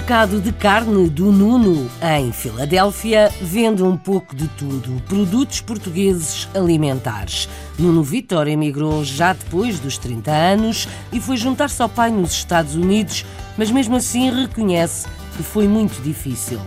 Mercado 0.01 0.41
de 0.41 0.51
carne 0.51 1.11
do 1.11 1.31
Nuno, 1.31 1.89
em 2.19 2.33
Filadélfia, 2.33 3.31
vende 3.43 3.83
um 3.83 3.99
pouco 3.99 4.35
de 4.35 4.49
tudo, 4.49 5.01
produtos 5.07 5.61
portugueses 5.61 6.49
alimentares. 6.55 7.47
Nuno 7.79 8.03
Vitor 8.03 8.49
emigrou 8.49 9.05
já 9.05 9.35
depois 9.35 9.79
dos 9.79 9.99
30 9.99 10.31
anos 10.31 10.89
e 11.13 11.21
foi 11.21 11.37
juntar-se 11.37 11.83
ao 11.83 11.89
pai 11.89 12.11
nos 12.11 12.33
Estados 12.33 12.75
Unidos, 12.75 13.27
mas 13.59 13.71
mesmo 13.71 13.95
assim 13.95 14.31
reconhece 14.31 15.07
que 15.37 15.43
foi 15.43 15.69
muito 15.69 16.03
difícil. 16.03 16.59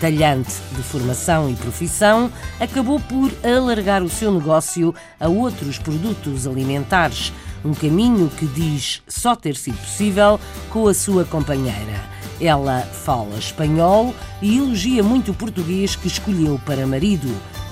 Talhante 0.00 0.54
de 0.74 0.82
formação 0.82 1.50
e 1.50 1.54
profissão, 1.56 2.32
acabou 2.58 2.98
por 2.98 3.30
alargar 3.44 4.02
o 4.02 4.08
seu 4.08 4.32
negócio 4.32 4.94
a 5.20 5.28
outros 5.28 5.76
produtos 5.78 6.46
alimentares, 6.46 7.34
um 7.62 7.74
caminho 7.74 8.30
que 8.30 8.46
diz 8.46 9.02
só 9.06 9.36
ter 9.36 9.56
sido 9.56 9.76
possível 9.76 10.40
com 10.70 10.88
a 10.88 10.94
sua 10.94 11.26
companheira. 11.26 12.17
Ela 12.40 12.82
fala 12.82 13.36
espanhol 13.38 14.14
e 14.40 14.58
elogia 14.58 15.02
muito 15.02 15.32
o 15.32 15.34
português 15.34 15.96
que 15.96 16.06
escolheu 16.06 16.60
para 16.64 16.86
marido. 16.86 17.28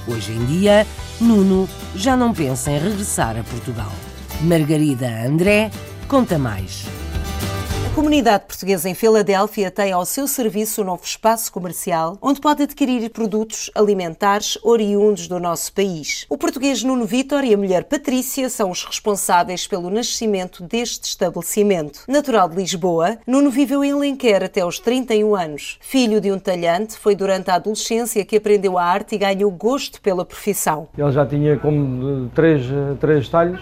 Hoje 0.09 0.33
em 0.33 0.45
dia, 0.47 0.87
Nuno 1.21 1.69
já 1.95 2.17
não 2.17 2.33
pensa 2.33 2.71
em 2.71 2.79
regressar 2.79 3.37
a 3.39 3.45
Portugal. 3.45 3.93
Margarida 4.43 5.09
André 5.25 5.71
conta 6.09 6.39
mais 6.39 6.87
comunidade 7.97 8.45
portuguesa 8.45 8.91
em 8.91 8.95
Filadélfia 8.95 9.71
tem 9.71 9.91
ao 9.91 10.05
seu 10.05 10.29
serviço 10.29 10.83
um 10.83 10.85
novo 10.85 11.03
espaço 11.03 11.51
comercial 11.51 12.19
onde 12.21 12.43
pode 12.43 12.63
adquirir 12.63 13.09
produtos 13.09 13.71
alimentares 13.75 14.59
oriundos 14.63 15.27
do 15.27 15.41
nosso 15.41 15.73
país. 15.73 16.27
O 16.29 16.37
português 16.37 16.83
Nuno 16.85 17.07
Vitor 17.07 17.43
e 17.43 17.55
a 17.55 17.57
mulher 17.57 17.85
Patrícia 17.85 18.51
são 18.51 18.71
os 18.71 18.85
responsáveis 18.85 19.67
pelo 19.67 19.89
nascimento 19.89 20.63
deste 20.63 21.05
estabelecimento. 21.05 22.01
Natural 22.07 22.51
de 22.51 22.57
Lisboa, 22.57 23.17
Nuno 23.27 23.51
viveu 23.51 23.83
em 23.83 23.95
Lenquer 23.95 24.45
até 24.45 24.61
aos 24.61 24.79
31 24.79 25.35
anos. 25.35 25.79
Filho 25.81 26.21
de 26.21 26.31
um 26.31 26.39
talhante, 26.39 26.99
foi 26.99 27.17
durante 27.17 27.51
a 27.51 27.55
adolescência 27.55 28.27
que 28.27 28.37
aprendeu 28.37 28.77
a 28.77 28.85
arte 28.85 29.15
e 29.15 29.19
ganhou 29.19 29.51
gosto 29.51 30.03
pela 30.03 30.23
profissão. 30.23 30.87
Ele 30.99 31.13
já 31.13 31.25
tinha 31.25 31.59
como 31.59 32.29
três, 32.35 32.63
três 33.01 33.27
talhos 33.31 33.59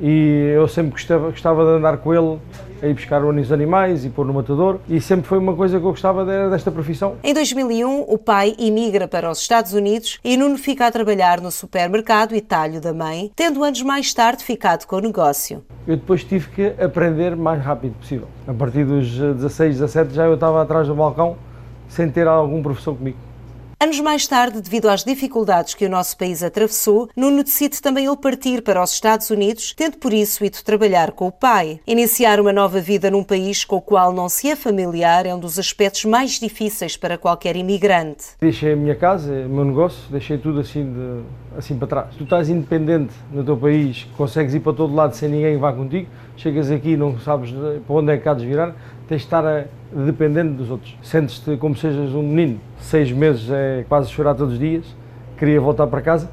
e 0.00 0.54
eu 0.56 0.66
sempre 0.66 0.90
gostava, 0.90 1.30
gostava 1.30 1.64
de 1.64 1.70
andar 1.70 1.98
com 1.98 2.12
ele 2.12 2.40
a 2.82 2.86
ir 2.86 2.94
buscar 2.94 3.24
os 3.24 3.52
animais 3.52 4.04
e 4.04 4.10
pôr 4.10 4.26
no 4.26 4.34
matador 4.34 4.78
e 4.88 5.00
sempre 5.00 5.26
foi 5.26 5.38
uma 5.38 5.54
coisa 5.54 5.78
que 5.78 5.84
eu 5.84 5.90
gostava 5.90 6.24
desta 6.50 6.70
profissão. 6.70 7.16
Em 7.22 7.34
2001, 7.34 8.02
o 8.08 8.18
pai 8.18 8.54
imigra 8.58 9.06
para 9.06 9.30
os 9.30 9.40
Estados 9.40 9.72
Unidos 9.72 10.18
e 10.24 10.36
Nuno 10.36 10.58
fica 10.58 10.86
a 10.86 10.90
trabalhar 10.90 11.40
no 11.40 11.50
supermercado 11.50 12.34
e 12.34 12.40
talho 12.40 12.80
da 12.80 12.92
mãe, 12.92 13.30
tendo 13.34 13.62
anos 13.62 13.82
mais 13.82 14.12
tarde 14.12 14.44
ficado 14.44 14.86
com 14.86 14.96
o 14.96 15.00
negócio. 15.00 15.62
Eu 15.86 15.96
depois 15.96 16.24
tive 16.24 16.48
que 16.50 16.82
aprender 16.82 17.36
mais 17.36 17.62
rápido 17.62 17.94
possível. 17.94 18.28
A 18.46 18.54
partir 18.54 18.84
dos 18.84 19.08
16, 19.10 19.78
17 19.78 20.14
já 20.14 20.26
eu 20.26 20.34
estava 20.34 20.62
atrás 20.62 20.86
do 20.86 20.94
balcão 20.94 21.36
sem 21.88 22.08
ter 22.10 22.26
algum 22.26 22.62
professor 22.62 22.96
comigo. 22.96 23.29
Anos 23.82 23.98
mais 23.98 24.26
tarde, 24.26 24.60
devido 24.60 24.90
às 24.90 25.02
dificuldades 25.02 25.72
que 25.72 25.86
o 25.86 25.88
nosso 25.88 26.14
país 26.18 26.42
atravessou, 26.42 27.08
Nuno 27.16 27.42
decide 27.42 27.80
também 27.80 28.04
ele 28.04 28.14
partir 28.14 28.60
para 28.60 28.82
os 28.82 28.92
Estados 28.92 29.30
Unidos, 29.30 29.72
tendo 29.74 29.96
por 29.96 30.12
isso 30.12 30.44
ido 30.44 30.58
trabalhar 30.62 31.12
com 31.12 31.28
o 31.28 31.32
pai. 31.32 31.80
Iniciar 31.86 32.38
uma 32.40 32.52
nova 32.52 32.78
vida 32.78 33.10
num 33.10 33.24
país 33.24 33.64
com 33.64 33.76
o 33.76 33.80
qual 33.80 34.12
não 34.12 34.28
se 34.28 34.50
é 34.50 34.54
familiar 34.54 35.24
é 35.24 35.34
um 35.34 35.38
dos 35.38 35.58
aspectos 35.58 36.04
mais 36.04 36.32
difíceis 36.32 36.94
para 36.94 37.16
qualquer 37.16 37.56
imigrante. 37.56 38.36
Deixei 38.38 38.74
a 38.74 38.76
minha 38.76 38.94
casa, 38.94 39.32
o 39.32 39.48
meu 39.48 39.64
negócio, 39.64 40.02
deixei 40.10 40.36
tudo 40.36 40.60
assim, 40.60 40.84
de, 40.84 41.22
assim 41.56 41.78
para 41.78 41.88
trás. 41.88 42.14
Tu 42.16 42.24
estás 42.24 42.50
independente 42.50 43.14
no 43.32 43.42
teu 43.42 43.56
país, 43.56 44.06
consegues 44.14 44.52
ir 44.52 44.60
para 44.60 44.74
todo 44.74 44.94
lado 44.94 45.16
sem 45.16 45.30
ninguém 45.30 45.54
que 45.54 45.58
vá 45.58 45.72
contigo, 45.72 46.06
chegas 46.36 46.70
aqui 46.70 46.90
e 46.90 46.96
não 46.98 47.18
sabes 47.18 47.50
para 47.50 47.96
onde 47.96 48.12
é 48.12 48.18
que 48.18 48.28
há 48.28 48.34
de 48.34 48.44
virar, 48.44 48.74
tens 49.10 49.22
de 49.22 49.24
estar 49.24 49.66
dependendo 49.92 50.54
dos 50.54 50.70
outros. 50.70 50.96
Sentes-te 51.02 51.56
como 51.56 51.74
sejas 51.74 52.14
um 52.14 52.22
menino. 52.22 52.60
Seis 52.78 53.10
meses 53.10 53.50
é 53.50 53.84
quase 53.88 54.08
chorar 54.08 54.36
todos 54.36 54.52
os 54.52 54.58
dias. 54.58 54.84
Queria 55.36 55.60
voltar 55.60 55.88
para 55.88 56.00
casa, 56.00 56.30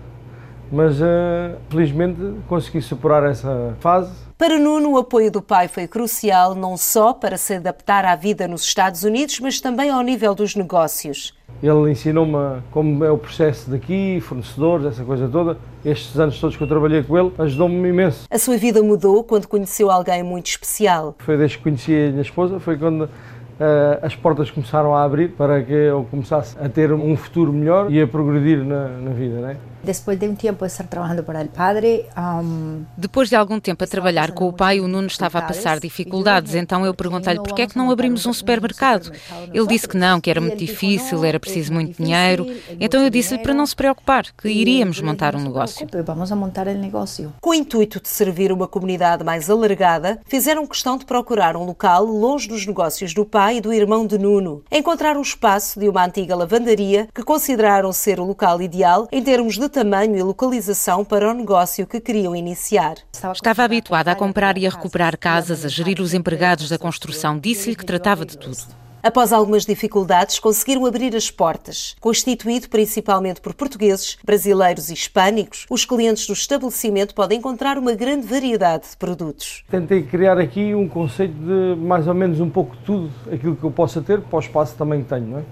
mas 0.72 1.02
uh, 1.02 1.58
felizmente 1.72 2.22
consegui 2.48 2.80
superar 2.80 3.24
essa 3.24 3.76
fase. 3.80 4.27
Para 4.38 4.60
Nuno, 4.60 4.92
o 4.92 4.98
apoio 5.00 5.32
do 5.32 5.42
pai 5.42 5.68
foi 5.68 5.88
crucial 5.88 6.54
não 6.54 6.78
só 6.78 7.12
para 7.12 7.38
se 7.38 7.56
adaptar 7.56 8.06
à 8.06 8.16
vida 8.16 8.48
nos 8.48 8.64
Estados 8.64 9.02
Unidos, 9.04 9.40
mas 9.40 9.60
também 9.60 9.90
ao 9.90 10.04
nível 10.04 10.36
dos 10.36 10.56
negócios. 10.56 11.34
Ele 11.62 11.90
ensinou-me 11.90 12.62
como 12.70 13.04
é 13.04 13.10
o 13.10 13.18
processo 13.18 13.68
daqui, 13.68 14.22
fornecedores, 14.22 14.86
essa 14.86 15.04
coisa 15.04 15.28
toda. 15.28 15.58
Estes 15.84 16.20
anos 16.20 16.40
todos 16.40 16.56
que 16.56 16.62
eu 16.62 16.68
trabalhei 16.68 17.02
com 17.02 17.18
ele 17.18 17.32
ajudou-me 17.40 17.90
imenso. 17.90 18.28
A 18.30 18.38
sua 18.38 18.58
vida 18.58 18.80
mudou 18.84 19.24
quando 19.24 19.48
conheceu 19.48 19.90
alguém 19.90 20.22
muito 20.22 20.46
especial. 20.46 21.16
Foi 21.18 21.36
desde 21.36 21.58
que 21.58 21.64
conheci 21.64 21.92
a 21.92 22.10
minha 22.12 22.22
esposa, 22.22 22.60
foi 22.60 22.78
quando 22.78 23.10
Uh, 23.58 23.98
as 24.06 24.16
portas 24.16 24.52
começaram 24.52 24.94
a 24.94 25.04
abrir 25.04 25.30
para 25.30 25.64
que 25.64 25.74
eu 25.74 26.06
começasse 26.12 26.56
a 26.60 26.70
ter 26.70 26.94
um 26.94 27.18
futuro 27.18 27.52
melhor 27.52 27.92
e 27.92 28.00
a 28.00 28.08
progredir 28.08 28.64
na, 28.64 28.88
na 28.88 29.10
vida, 29.10 29.40
né? 29.40 29.58
Depois 29.84 30.20
de 30.20 30.28
um 30.28 30.36
tempo 30.36 30.66
de 30.66 30.72
estar 30.72 30.86
trabalhando 30.86 31.24
para 31.24 31.44
o 31.44 31.48
padre, 31.48 32.06
um, 32.18 32.84
depois 32.98 33.30
de 33.30 33.36
algum 33.36 33.60
tempo 33.60 33.84
a 33.84 33.88
trabalhar 33.88 34.32
com 34.32 34.48
o 34.48 34.54
pai, 34.54 34.80
o 34.80 34.88
Nuno 34.88 35.08
estava 35.08 35.40
a 35.40 35.42
passar 35.42 35.80
dificuldades. 35.80 36.56
Então 36.56 36.86
eu 36.86 36.94
perguntei-lhe 36.94 37.40
por 37.40 37.54
que 37.54 37.62
é 37.62 37.68
que 37.68 37.78
não 37.78 37.90
abrimos 37.92 38.26
um 38.26 38.34
supermercado. 38.34 39.12
Ele 39.54 39.68
disse 39.68 39.88
que 39.88 39.98
não, 39.98 40.20
que 40.20 40.30
era 40.30 40.42
muito 40.42 40.58
difícil, 40.58 41.24
era 41.24 41.40
preciso 41.40 41.72
muito 41.74 42.02
dinheiro. 42.02 42.48
Então 42.80 43.02
eu 43.02 43.10
disse-lhe 43.10 43.42
para 43.42 43.54
não 43.54 43.66
se 43.66 43.76
preocupar, 43.76 44.26
que 44.38 44.50
iríamos 44.50 45.02
montar 45.02 45.36
um 45.36 45.42
negócio. 45.42 45.88
Vamos 46.06 46.32
a 46.32 46.36
montar 46.36 46.68
o 46.68 46.74
negócio. 46.74 47.34
Com 47.40 47.52
o 47.52 47.54
intuito 47.54 48.02
de 48.02 48.10
servir 48.10 48.52
uma 48.52 48.68
comunidade 48.68 49.24
mais 49.24 49.50
alargada, 49.50 50.20
fizeram 50.26 50.68
questão 50.68 50.98
de 50.98 51.06
procurar 51.06 51.56
um 51.56 51.66
local 51.66 52.06
longe 52.06 52.48
dos 52.48 52.66
negócios 52.66 53.14
do 53.14 53.26
pai 53.26 53.58
e 53.58 53.62
do 53.62 53.74
irmão 53.74 54.06
de 54.06 54.18
Nuno. 54.18 54.64
Encontraram 54.72 55.20
o 55.20 55.24
espaço 55.24 55.80
de 55.80 55.88
uma 55.88 56.06
antiga 56.06 56.36
lavandaria 56.36 57.08
que 57.14 57.24
consideraram 57.24 57.92
ser 57.92 58.20
o 58.20 58.26
local 58.26 58.62
ideal 58.62 59.08
em 59.12 59.24
termos 59.24 59.58
de 59.58 59.68
tamanho 59.78 60.18
e 60.18 60.24
localização 60.24 61.06
para 61.06 61.30
o 61.30 61.34
negócio 61.36 61.86
que 61.86 62.00
queriam 62.00 62.36
iniciar. 62.36 62.96
Estava 63.14 63.64
habituada 63.64 64.12
a 64.12 64.16
comprar 64.16 64.58
e 64.58 64.66
a 64.66 64.72
recuperar 64.72 65.16
casas, 65.20 65.64
a 65.64 65.68
gerir 65.68 66.02
os 66.02 66.16
empregados 66.16 66.68
da 66.68 66.80
construção. 66.80 67.38
Disse-lhe 67.38 67.76
que 67.76 67.86
tratava 67.86 68.26
de 68.26 68.36
tudo. 68.40 68.58
Após 69.04 69.32
algumas 69.32 69.68
dificuldades, 69.68 70.40
conseguiram 70.40 70.84
abrir 70.88 71.16
as 71.16 71.30
portas. 71.30 71.96
Constituído 72.02 72.68
principalmente 72.70 73.40
por 73.40 73.54
portugueses, 73.54 74.18
brasileiros 74.26 74.90
e 74.90 74.94
hispânicos, 74.94 75.68
os 75.70 75.86
clientes 75.86 76.26
do 76.26 76.34
estabelecimento 76.34 77.14
podem 77.14 77.38
encontrar 77.38 77.78
uma 77.78 77.94
grande 77.94 78.26
variedade 78.26 78.90
de 78.90 78.98
produtos. 78.98 79.64
Tentei 79.70 80.02
criar 80.02 80.40
aqui 80.40 80.74
um 80.74 80.90
conceito 80.90 81.36
de 81.36 81.80
mais 81.80 82.08
ou 82.08 82.16
menos 82.16 82.40
um 82.40 82.50
pouco 82.50 82.76
de 82.78 82.82
tudo 82.82 83.12
aquilo 83.32 83.56
que 83.56 83.64
eu 83.64 83.72
possa 83.72 84.02
ter 84.02 84.22
para 84.22 84.38
o 84.38 84.40
espaço 84.40 84.76
também 84.76 85.04
que 85.04 85.10
tenho, 85.10 85.28
não 85.28 85.38
é? 85.38 85.44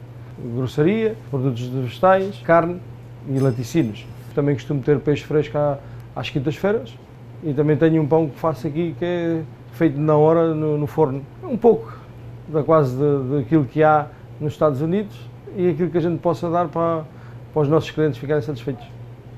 Grossaria, 0.55 1.15
produtos 1.29 1.61
de 1.61 1.79
vegetais, 1.79 2.35
carne 2.43 2.81
e 3.29 3.37
laticínios. 3.37 4.03
Também 4.35 4.53
costumo 4.53 4.81
ter 4.81 4.99
peixe 4.99 5.23
fresco 5.23 5.57
às 6.15 6.29
quintas-feiras 6.29 6.93
e 7.41 7.53
também 7.53 7.77
tenho 7.77 8.01
um 8.01 8.07
pão 8.07 8.27
que 8.27 8.37
faço 8.37 8.67
aqui 8.67 8.95
que 8.99 9.05
é 9.05 9.41
feito 9.71 9.97
na 9.97 10.15
hora 10.15 10.53
no, 10.53 10.77
no 10.77 10.85
forno. 10.85 11.25
Um 11.41 11.57
pouco 11.57 11.97
da 12.47 12.61
quase 12.61 12.95
daquilo 13.31 13.65
que 13.65 13.81
há 13.81 14.07
nos 14.39 14.53
Estados 14.53 14.81
Unidos 14.81 15.15
e 15.55 15.69
aquilo 15.69 15.89
que 15.89 15.97
a 15.97 16.01
gente 16.01 16.19
possa 16.19 16.49
dar 16.49 16.67
para, 16.67 17.05
para 17.53 17.61
os 17.61 17.69
nossos 17.69 17.89
clientes 17.91 18.19
ficarem 18.19 18.41
satisfeitos. 18.41 18.85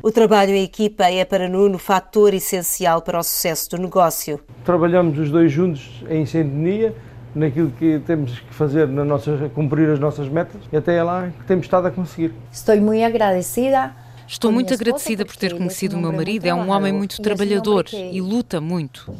O 0.02 0.12
trabalho 0.12 0.52
em 0.52 0.64
equipa 0.64 1.06
é 1.06 1.26
para 1.26 1.50
Nuno 1.50 1.78
fator 1.78 2.34
essencial 2.34 3.02
para 3.02 3.20
o 3.20 3.24
sucesso 3.24 3.72
do 3.72 3.78
negócio. 3.78 4.40
Trabalhamos 4.64 5.18
os 5.20 5.30
dois 5.30 5.52
juntos 5.52 6.04
em 6.10 6.26
sintonia 6.26 6.96
naquilo 7.36 7.72
que 7.72 8.00
temos 8.06 8.40
que 8.40 8.54
fazer, 8.54 8.88
na 8.88 9.04
nossa, 9.04 9.52
cumprir 9.54 9.90
as 9.90 10.00
nossas 10.00 10.28
metas 10.30 10.62
e 10.72 10.78
até 10.78 10.96
é 10.96 11.04
lá 11.04 11.30
que 11.38 11.46
temos 11.46 11.66
estado 11.66 11.88
a 11.88 11.92
conseguir. 11.92 12.34
Estou 12.52 12.76
muito 12.78 13.04
agradecida 13.04 13.94
Estou 14.28 14.52
muito 14.52 14.74
agradecida 14.74 15.26
por 15.26 15.38
ter 15.38 15.56
conhecido 15.56 15.96
o 15.96 16.00
meu 16.00 16.12
marido. 16.12 16.46
É 16.46 16.54
um 16.54 16.70
homem 16.70 16.92
muito 16.92 17.22
trabalhador 17.22 17.86
e 17.94 18.20
luta 18.22 18.60
muito. 18.60 19.16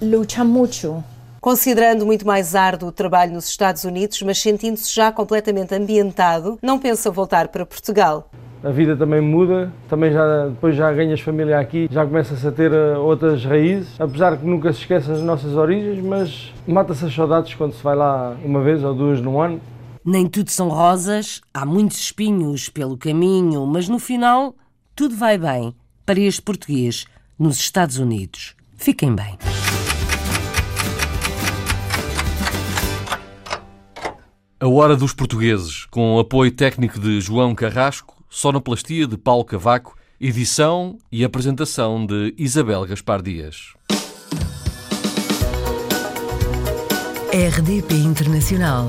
Luta 0.00 0.44
muito. 0.44 1.02
Considerando 1.40 2.06
muito 2.06 2.24
mais 2.24 2.54
árduo 2.54 2.88
o 2.88 2.92
trabalho 2.92 3.32
nos 3.32 3.48
Estados 3.48 3.84
Unidos, 3.84 4.22
mas 4.22 4.38
sentindo-se 4.38 4.94
já 4.94 5.10
completamente 5.10 5.74
ambientado, 5.74 6.58
não 6.62 6.78
pensa 6.78 7.10
voltar 7.10 7.48
para 7.48 7.66
Portugal. 7.66 8.30
A 8.64 8.70
vida 8.70 8.96
também 8.96 9.20
muda, 9.20 9.70
também 9.88 10.12
já, 10.12 10.46
depois 10.46 10.74
já 10.74 10.92
ganhas 10.92 11.20
família 11.20 11.58
aqui, 11.58 11.88
já 11.90 12.04
começas 12.04 12.44
a 12.44 12.50
ter 12.50 12.72
eh, 12.72 12.96
outras 12.96 13.44
raízes, 13.44 13.88
apesar 14.00 14.36
que 14.36 14.46
nunca 14.46 14.72
se 14.72 14.80
esqueça 14.80 15.12
as 15.12 15.20
nossas 15.20 15.54
origens, 15.54 16.02
mas 16.02 16.52
mata-se 16.66 17.04
as 17.04 17.14
saudades 17.14 17.54
quando 17.54 17.74
se 17.74 17.82
vai 17.82 17.94
lá 17.94 18.34
uma 18.44 18.60
vez 18.62 18.82
ou 18.82 18.94
duas 18.94 19.20
no 19.20 19.40
ano 19.40 19.60
Nem 20.08 20.28
tudo 20.28 20.52
são 20.52 20.68
rosas, 20.68 21.40
há 21.52 21.66
muitos 21.66 21.98
espinhos 21.98 22.68
pelo 22.68 22.96
caminho, 22.96 23.66
mas 23.66 23.88
no 23.88 23.98
final 23.98 24.54
tudo 24.94 25.16
vai 25.16 25.36
bem 25.36 25.74
para 26.06 26.20
este 26.20 26.40
português 26.40 27.06
nos 27.36 27.58
Estados 27.58 27.98
Unidos. 27.98 28.54
Fiquem 28.76 29.12
bem. 29.12 29.36
A 34.60 34.68
Hora 34.68 34.94
dos 34.94 35.12
Portugueses, 35.12 35.86
com 35.86 36.20
apoio 36.20 36.52
técnico 36.52 37.00
de 37.00 37.20
João 37.20 37.52
Carrasco, 37.52 38.24
sonoplastia 38.30 39.08
de 39.08 39.16
Paulo 39.16 39.44
Cavaco, 39.44 39.96
edição 40.20 40.98
e 41.10 41.24
apresentação 41.24 42.06
de 42.06 42.32
Isabel 42.38 42.86
Gaspar 42.86 43.20
Dias. 43.20 43.74
RDP 47.32 47.92
Internacional. 47.96 48.88